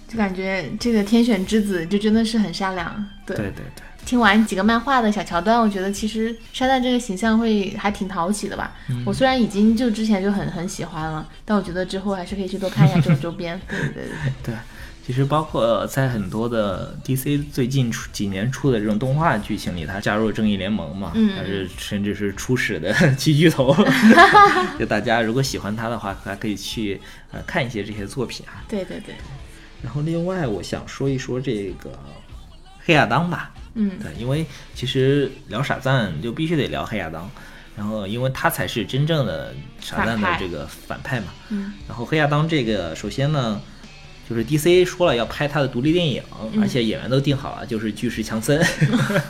[0.09, 3.04] 就感觉这个天选之子就真的是很善良。
[3.26, 8.72] 对对对对，听完几个漫画的小桥段，我觉得其实沙赞这个形象会还挺讨喜的吧。
[9.04, 13.61] 我虽然已经就之前就很很喜欢了，但我觉得之后还是可以去多看一下这种周边。
[13.68, 14.12] 对对对对。
[14.44, 14.54] 对，
[15.07, 23.72] 其实包括在很多的 DC 最近出几年出的这种动画剧情里，他加入了正义联盟嘛，嗯还是甚至是初始的 七巨头。
[24.80, 27.00] 就大家如果喜欢他的话，还可以去
[27.30, 28.64] 呃看一些这些作品啊。
[28.66, 29.14] 对对对，
[29.80, 31.96] 然后另外我想说一说这个
[32.84, 34.44] 黑亚当吧，嗯对，因为
[34.74, 37.30] 其实聊傻赞就必须得聊黑亚当，
[37.76, 41.26] 然后因为他才是真正的傻赞的这个反派嘛。
[41.50, 43.61] 嗯然后黑亚当这个，首先呢，
[44.28, 46.22] 就是 DC 说了要拍他的独立电影，
[46.52, 46.60] 嗯。
[46.62, 48.60] 而且演员都定好了，就是巨石强森，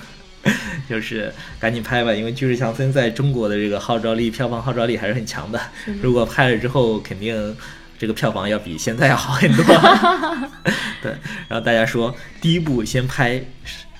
[0.89, 5.61] 就是赶紧拍吧，因为巨石强森在中国的这个号召力、票房号召力还是很强的。
[6.01, 7.57] 如果拍了之后，肯定
[7.99, 9.65] 这个票房要比现在要好很多。
[11.03, 11.13] 对，
[11.49, 13.41] 然后大家说，第一部先拍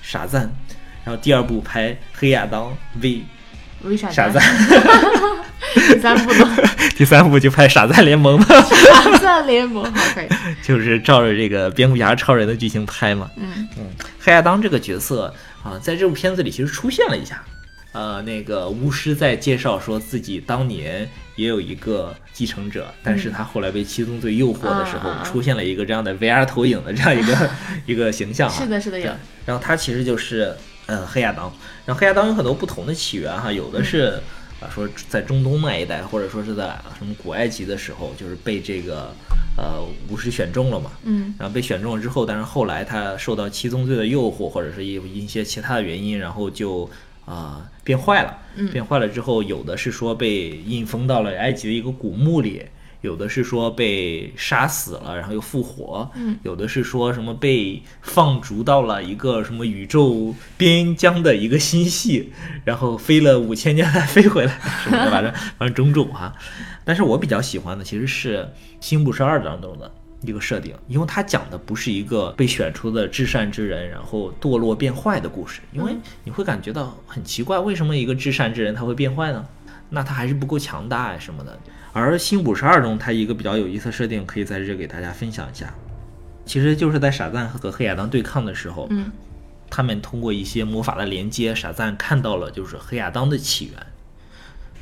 [0.01, 0.51] 傻赞，
[1.03, 3.23] 然后第二部拍黑亚当 V
[3.83, 4.41] 为啥傻赞，
[5.93, 6.57] 第三部呢？
[6.97, 8.45] 第三部就拍傻赞联盟嘛。
[8.47, 10.27] 傻赞联盟，好可以。
[10.63, 13.29] 就是照着这个蝙蝠侠、超人的剧情拍嘛。
[13.37, 13.85] 嗯嗯，
[14.19, 17.43] 黑亚当这个角色啊，在这部片子里其实出现了一下。
[17.93, 27.49] 呃，那个巫师在介绍说自己当年也有一个继承者，但是他后来被七宗罪诱惑的时候，出现了一个这样的 VR 投影的这样一个
[27.87, 28.53] 一个形象、啊。
[28.55, 29.11] 是的，是的，有。
[29.45, 30.55] 然后他其实就是
[30.85, 31.51] 呃黑亚当，
[31.85, 34.21] 然后黑亚当有很多不同的起源哈，有的是
[34.59, 39.13] 啊说在中东那一带，或者说是在什么古埃及的时候，就是被这个
[39.55, 40.91] 呃巫师选中了嘛。
[41.03, 46.89] 嗯然后被选中了之后，但是后来他受到七宗罪的诱惑，或者是一一些其他的原因，然后就
[47.25, 48.37] 啊、变坏了。
[48.55, 52.63] 嗯变坏了之后，有的是说被印封到了埃及的一个古墓里，
[53.01, 62.31] 有的是说被杀死了，然后又复活，嗯有的是说什么被放逐到了一个什么宇宙边疆的一个星系，
[62.63, 66.33] 然后飞了五千年才飞回来什么的，反正 反正种种哈。
[66.83, 68.37] 但是我比较喜欢的其实是
[68.79, 69.91] 《新五十二》当中的
[70.21, 79.45] 一个设定，因为它讲的不是一个被选出的至善之人，然后堕落变坏的故事，因为你会感觉到很奇怪，为什么一个至善之人他会变坏呢？
[79.89, 81.57] 那他还是不够强大呀什么的。
[81.93, 85.73] 而《新五十二》中，它一个比较有意思的设定，可以在这给大家分享一下。
[86.45, 89.11] 其实就是在傻赞和黑亚当对抗的时候，嗯
[89.69, 93.85] 他们通过一些魔法的连接，傻赞看到了就是黑亚当的起源，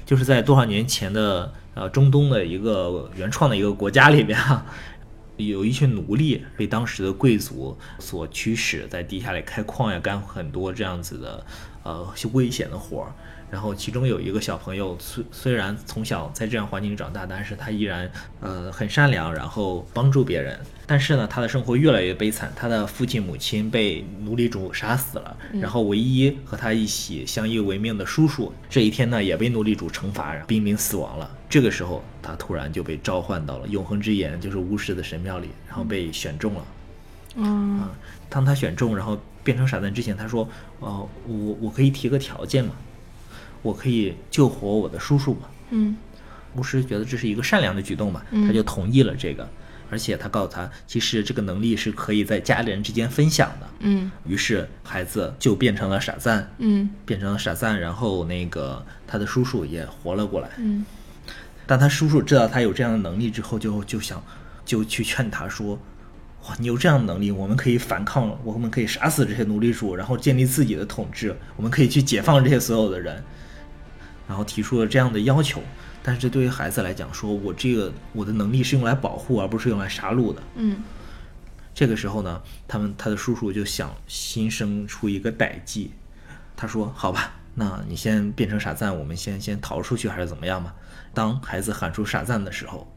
[0.05, 4.65] 就是在多少年前的呃中东的一个原创的一个国家里边啊，
[5.37, 11.45] 有一群奴隶被当时的贵族所驱使，在地下里开矿呀，干很多这样子的
[11.81, 13.11] 呃危险的活儿。
[13.51, 18.09] 然后其中有一个小朋友，虽虽然从小在这样环境里长大，但是他依然
[18.41, 20.59] 呃很善良，然后帮助别人。
[20.87, 31.29] 但是呢，他的生活越来越悲惨，他的父亲母亲被奴隶主杀死了，然后唯一和他一起相依为命的叔叔，这一天呢也被奴隶主惩罚，濒临死亡了。
[31.49, 36.65] 这个时候，他突然就被召唤到了永恒之眼，就是巫师的神庙里，然后被选中了。
[37.37, 37.91] 嗯啊，
[38.29, 40.47] 当他选中，然后变成傻蛋之前，他说
[40.79, 42.71] ：“呃，我我可以提个条件嘛，
[43.65, 45.49] 我可以救活我的叔叔吗。
[45.71, 45.97] 嗯”
[46.55, 49.45] 巫师觉得这是一个善良的举动嘛，嗯他就同意了这个，
[49.89, 53.67] 而且他告诉他，其实这个能力是可以在家里人之间分享的。
[53.79, 60.49] 嗯于是孩子就变成了傻赞，嗯变成了傻赞，然后那个他的叔叔也活了过来。
[60.57, 60.85] 嗯
[61.67, 64.23] 当他叔叔知道他有这样的能力之后就，就想
[64.63, 65.77] 就去劝他说
[66.47, 73.21] ：“哇，你有这样的能力，我们可以反抗，我们可以杀死这些奴隶主，然后建立自己的统治，我们可以去解放这些所有的人。”
[74.27, 75.61] 然后提出了这样的要求。
[76.03, 80.41] 但是这对于孩子来讲，说我这个我的能力是用来保护，而不是用来杀戮的。
[80.55, 80.83] 嗯
[81.73, 85.91] 这个时候呢，他们他的叔叔就想心生出一个歹计，
[86.55, 90.73] 他说：“好吧，那你先变成傻赞，我们先先逃出去，还是怎么样吧？”
[91.13, 92.87] 当孩子喊出傻赞的时候，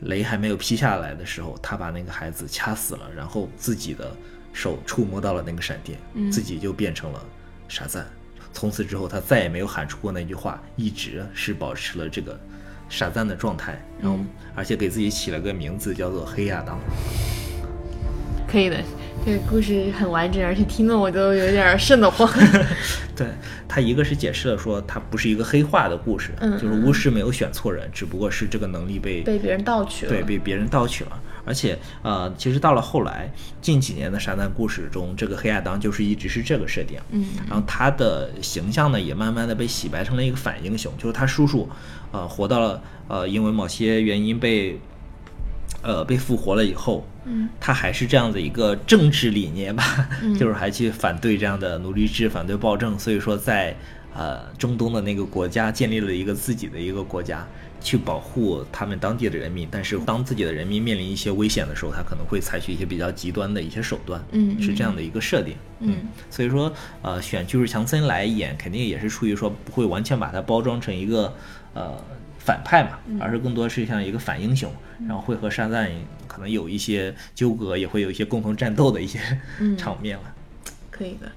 [0.00, 4.10] 雷还没有劈下来的时候，他把那个孩子掐死了，然后自己的
[4.52, 7.24] 手触摸到了那个闪电，嗯自己就变成了
[7.68, 8.04] 傻赞。
[8.56, 12.40] 从此之后，他再也没有喊出过那句话，一直是保持了这个
[12.88, 16.80] 傻赞的状态，然后嗯而且给自己起了个名字叫做黑亚当。
[18.48, 18.82] 可以的。
[19.24, 22.26] 这个故事很完整，而且听得我都有点瘆得慌。
[23.14, 23.26] 对
[23.66, 30.12] 他一个是解释了说他不是一个黑化的故事，嗯就是巫师没有选错人，只不过是这个能力被被别人盗取了。
[30.12, 31.20] 对被别人盗取了。
[31.46, 33.32] 而且呃，其实到了后来
[33.62, 36.98] 近几年的沙赞故事中，这个黑亚当就是一直是这个设定。
[37.10, 41.68] 嗯然后他的形象呢，也慢慢的被洗白成了一个反英雄，就是他叔叔，
[42.10, 44.80] 呃，活到了呃，因为某些原因被
[45.82, 53.76] 呃被复活了以后，嗯，他还是这样的一个政治理念吧，嗯就是还去反对这样的奴隶制，反对暴政，所以说在
[54.16, 57.46] 呃中东的那个国家建立了一个自己的一个国家。
[57.78, 65.98] 去保护他们当地的人民，但是当自己的人民面临一些危险的时候，他可能会采取一些比较极端的一些手段，嗯是这样的一个设定，嗯
[66.28, 71.32] 所以说，呃，选巨石强森来演，肯定也是出于说不会完全把它包装成一个
[71.74, 72.02] 呃
[72.40, 74.72] 反派嘛，嗯而是更多是像一个反英雄，
[75.06, 75.88] 然后会和沙赞
[76.26, 79.20] 可能有一些纠葛，也会有一些共同战斗的一些
[79.60, 80.34] 嗯场面了。
[80.90, 81.30] 可以的。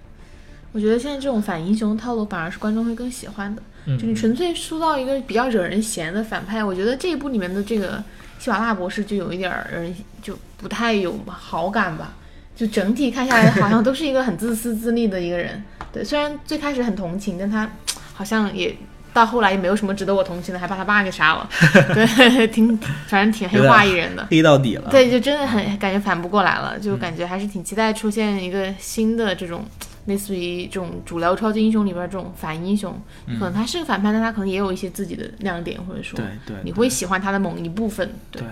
[0.71, 3.61] 我觉得现在这种反英雄套路反而是观众会更喜欢的。
[3.85, 8.03] 嗯就你纯粹塑造一个比较惹人嫌的反派，我觉得这一部里面的这个
[8.37, 12.13] 希瓦纳博士就有一点儿人就不太有好感吧。
[12.55, 15.63] 就整体看下来，好像都是一个很自私自利的一个人。
[15.93, 17.67] 对，虽然最开始很同情，但他
[18.13, 18.75] 好像也
[19.13, 21.49] 到后来也没有什么值得我同情的，还把他爸给杀了。
[21.95, 24.27] 对，挺反正挺黑化一人的。
[24.29, 24.89] 黑到底了。
[24.91, 29.65] 对，就真的很感觉反不过来了，就感觉还是挺期待出现一个新的这种
[30.05, 32.99] 类似于这种主流超级英雄里边这种反英雄，
[33.39, 38.09] 可能他是个反派，但他可能也有一些自己的亮点，或者说对对你会喜欢他的某一部分。
[38.31, 38.47] 对，对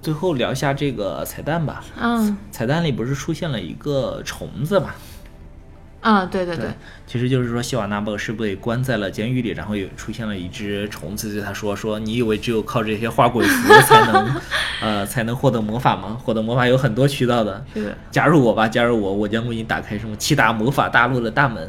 [0.00, 1.84] 最后聊一下这个彩蛋吧。
[2.00, 4.94] 嗯彩蛋里不是出现了一个虫子嘛？
[6.00, 6.66] 啊，对对对，
[7.06, 14.40] 其实就是说希瓦纳博士被关在了监狱里，然后有出现了一只虫子，对他说：“说你以为只有靠这些花鬼符才能，
[14.80, 16.16] 呃，才能获得魔法吗？
[16.22, 21.68] 获得魔法有很多渠道的，是，加入我吧，加入我，我将为你打开什么七大魔法大陆的大门。”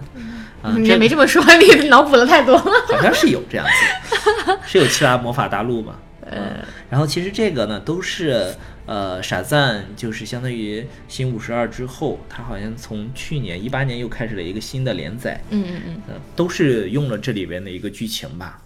[0.61, 2.63] 啊，你这也没这么说，你 脑补了太多了。
[2.91, 5.93] 好像是有这样子，是有七大魔法大陆嘛？
[6.29, 6.57] 呃，
[6.89, 8.53] 然后其实这个呢，都是
[8.89, 18.59] 呃傻赞，就是相当于新五十二之后，他好像从去年一八年又开始了一个新的连载，嗯嗯嗯，呃，都是用了这里边的一个剧情吧。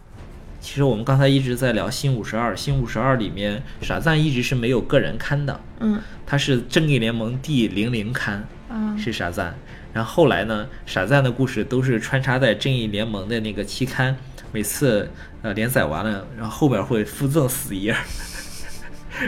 [0.62, 9.54] 其实我们刚才一直在聊新五十二，新五十二里面傻赞一直是没有个人刊的，嗯他是正义联盟第零零刊，嗯，是傻赞。
[9.92, 14.16] 然后后来呢，傻赞的故事都是穿插在正义联盟的那个期刊，
[14.54, 15.12] 每次
[15.42, 18.00] 呃连载完了，然后后边会附赠死页儿。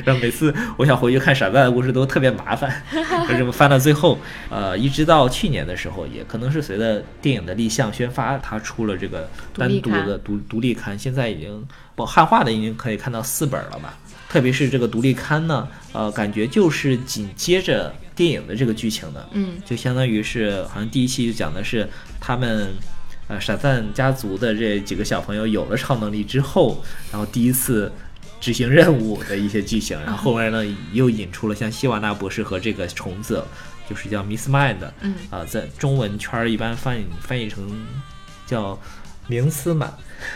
[0.04, 2.84] 然后每次我想回去看闪赞的故事都特别麻烦，
[3.28, 4.18] 就这么翻到最后，
[4.50, 11.66] 呃，一直到去年的时候，也可能是随着电影的立项宣发，它出了这个单独的独独立刊，现在已经
[11.96, 13.98] 不汉化的已经可以看到四本了吧。
[14.28, 21.88] 特别是这个独立刊呢，呃，感觉就是紧接着电影的这个剧情的，嗯就相当于是好像第一期就讲的是
[22.20, 22.74] 他们，
[23.28, 27.90] 呃，闪赞家族的这几个小朋友有了超能力之后，然后第一次
[28.40, 30.64] 执行任务的一些剧情，然后后面呢
[30.94, 33.44] 又引出了像希瓦纳博士和这个虫子，
[33.90, 35.16] 就是叫 Miss Mind，嗯。
[35.30, 37.86] 啊、在中文圈儿一般翻译翻译成
[38.46, 38.80] 叫
[39.28, 39.92] 明斯满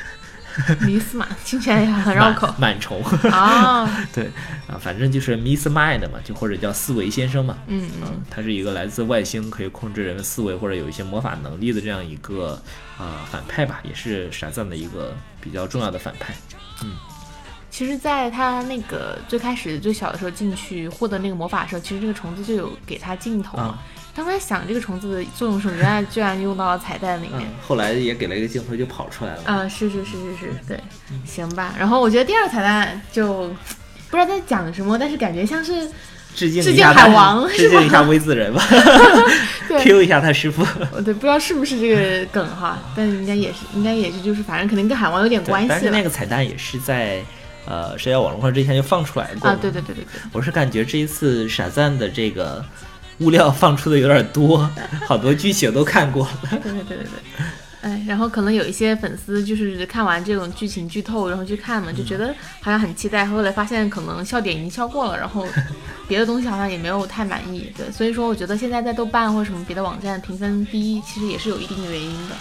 [0.81, 4.25] 明斯满听起来也很绕口螨螨虫， 啊，对
[4.67, 12.61] 啊，反正就是 Miss Mind 嘛，就或者叫思维先生嘛，嗯嗯嗯，他是一个来自外星，可以控制人的思维或者有一些魔法能力的这样一个
[12.97, 16.33] 呃反派吧，也是傻赞的一个比较重要的反派。
[17.69, 23.63] 其实，在他那个最开始最小的时候进去获得那个魔法的时候，其实这个虫子就有给他镜头嘛。
[23.63, 23.79] 啊
[24.15, 29.41] 当他想这个虫子的作用是什么，原来居然用到了彩蛋里嗯面。，后来也给了一个镜头就跑出来了。
[29.45, 30.77] 啊、是是是是是，对，
[31.23, 31.73] 行吧。
[31.79, 33.47] 然后我觉得第二彩蛋就
[34.09, 35.87] 不知道在讲什么，但是感觉像是
[36.35, 38.61] 致敬致敬海王致敬一下微子人吧
[39.69, 40.65] 对，Q 一下他师傅。
[40.91, 47.23] 呃对，不知道是不是这个梗哈，但应该也是，应该也是，就是反正肯定跟海王有点关系，但是那个彩蛋也是在
[47.69, 49.57] 呃社交网络上之前就放出来过啊。
[49.61, 52.65] 对对对对对，我是感觉这一次傻赞的这个
[53.19, 54.69] 物料放出的有点多，
[55.07, 56.31] 好多剧情都看过了。
[56.51, 57.45] 对对对对对。
[57.81, 65.47] 哎，然后可能有一些粉丝就是看完这种剧情剧透，然后去看嘛，就觉得好像很期待，后来发现可能笑点已经笑过了，然后
[66.05, 67.71] 别的东西好像也没有太满意。
[67.77, 72.35] 对，所以说我觉得现在在豆瓣或者什么别的网站评分低，其实也是有一定的原因的。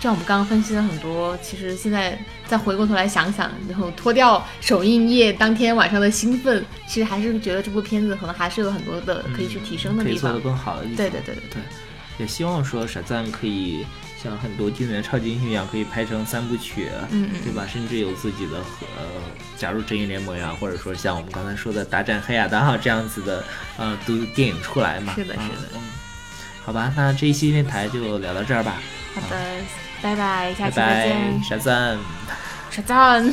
[0.00, 10.12] 就像我们刚刚分析了很多，其实现在再回过头来想想，然后脱掉首映夜当天晚上的兴奋，其实还是觉得这部片子可能还是有很多的可以去提升的地方。
[10.12, 10.96] 可以做得更好的地方。
[10.96, 11.62] 对对对对对，
[12.16, 13.84] 也希望说傻赞可以
[14.22, 17.66] 像很多经典的超级英雄一样，可以拍成三部曲，嗯嗯对吧？
[17.70, 18.56] 甚至有自己的
[18.96, 19.04] 呃
[19.58, 23.44] 加入正义联盟呀，或者说像我们刚才说的大战黑亚当啊这样子的
[23.76, 25.12] 呃都电影出来嘛。
[25.14, 25.80] 嗯是的是的嗯
[26.64, 28.80] 好吧，那这一期电台就聊到这儿吧，
[29.14, 29.36] 好的，
[30.02, 31.42] 拜拜，下拜期再见拜，。
[31.42, 31.98] 傻赞。
[32.70, 33.32] 傻赞。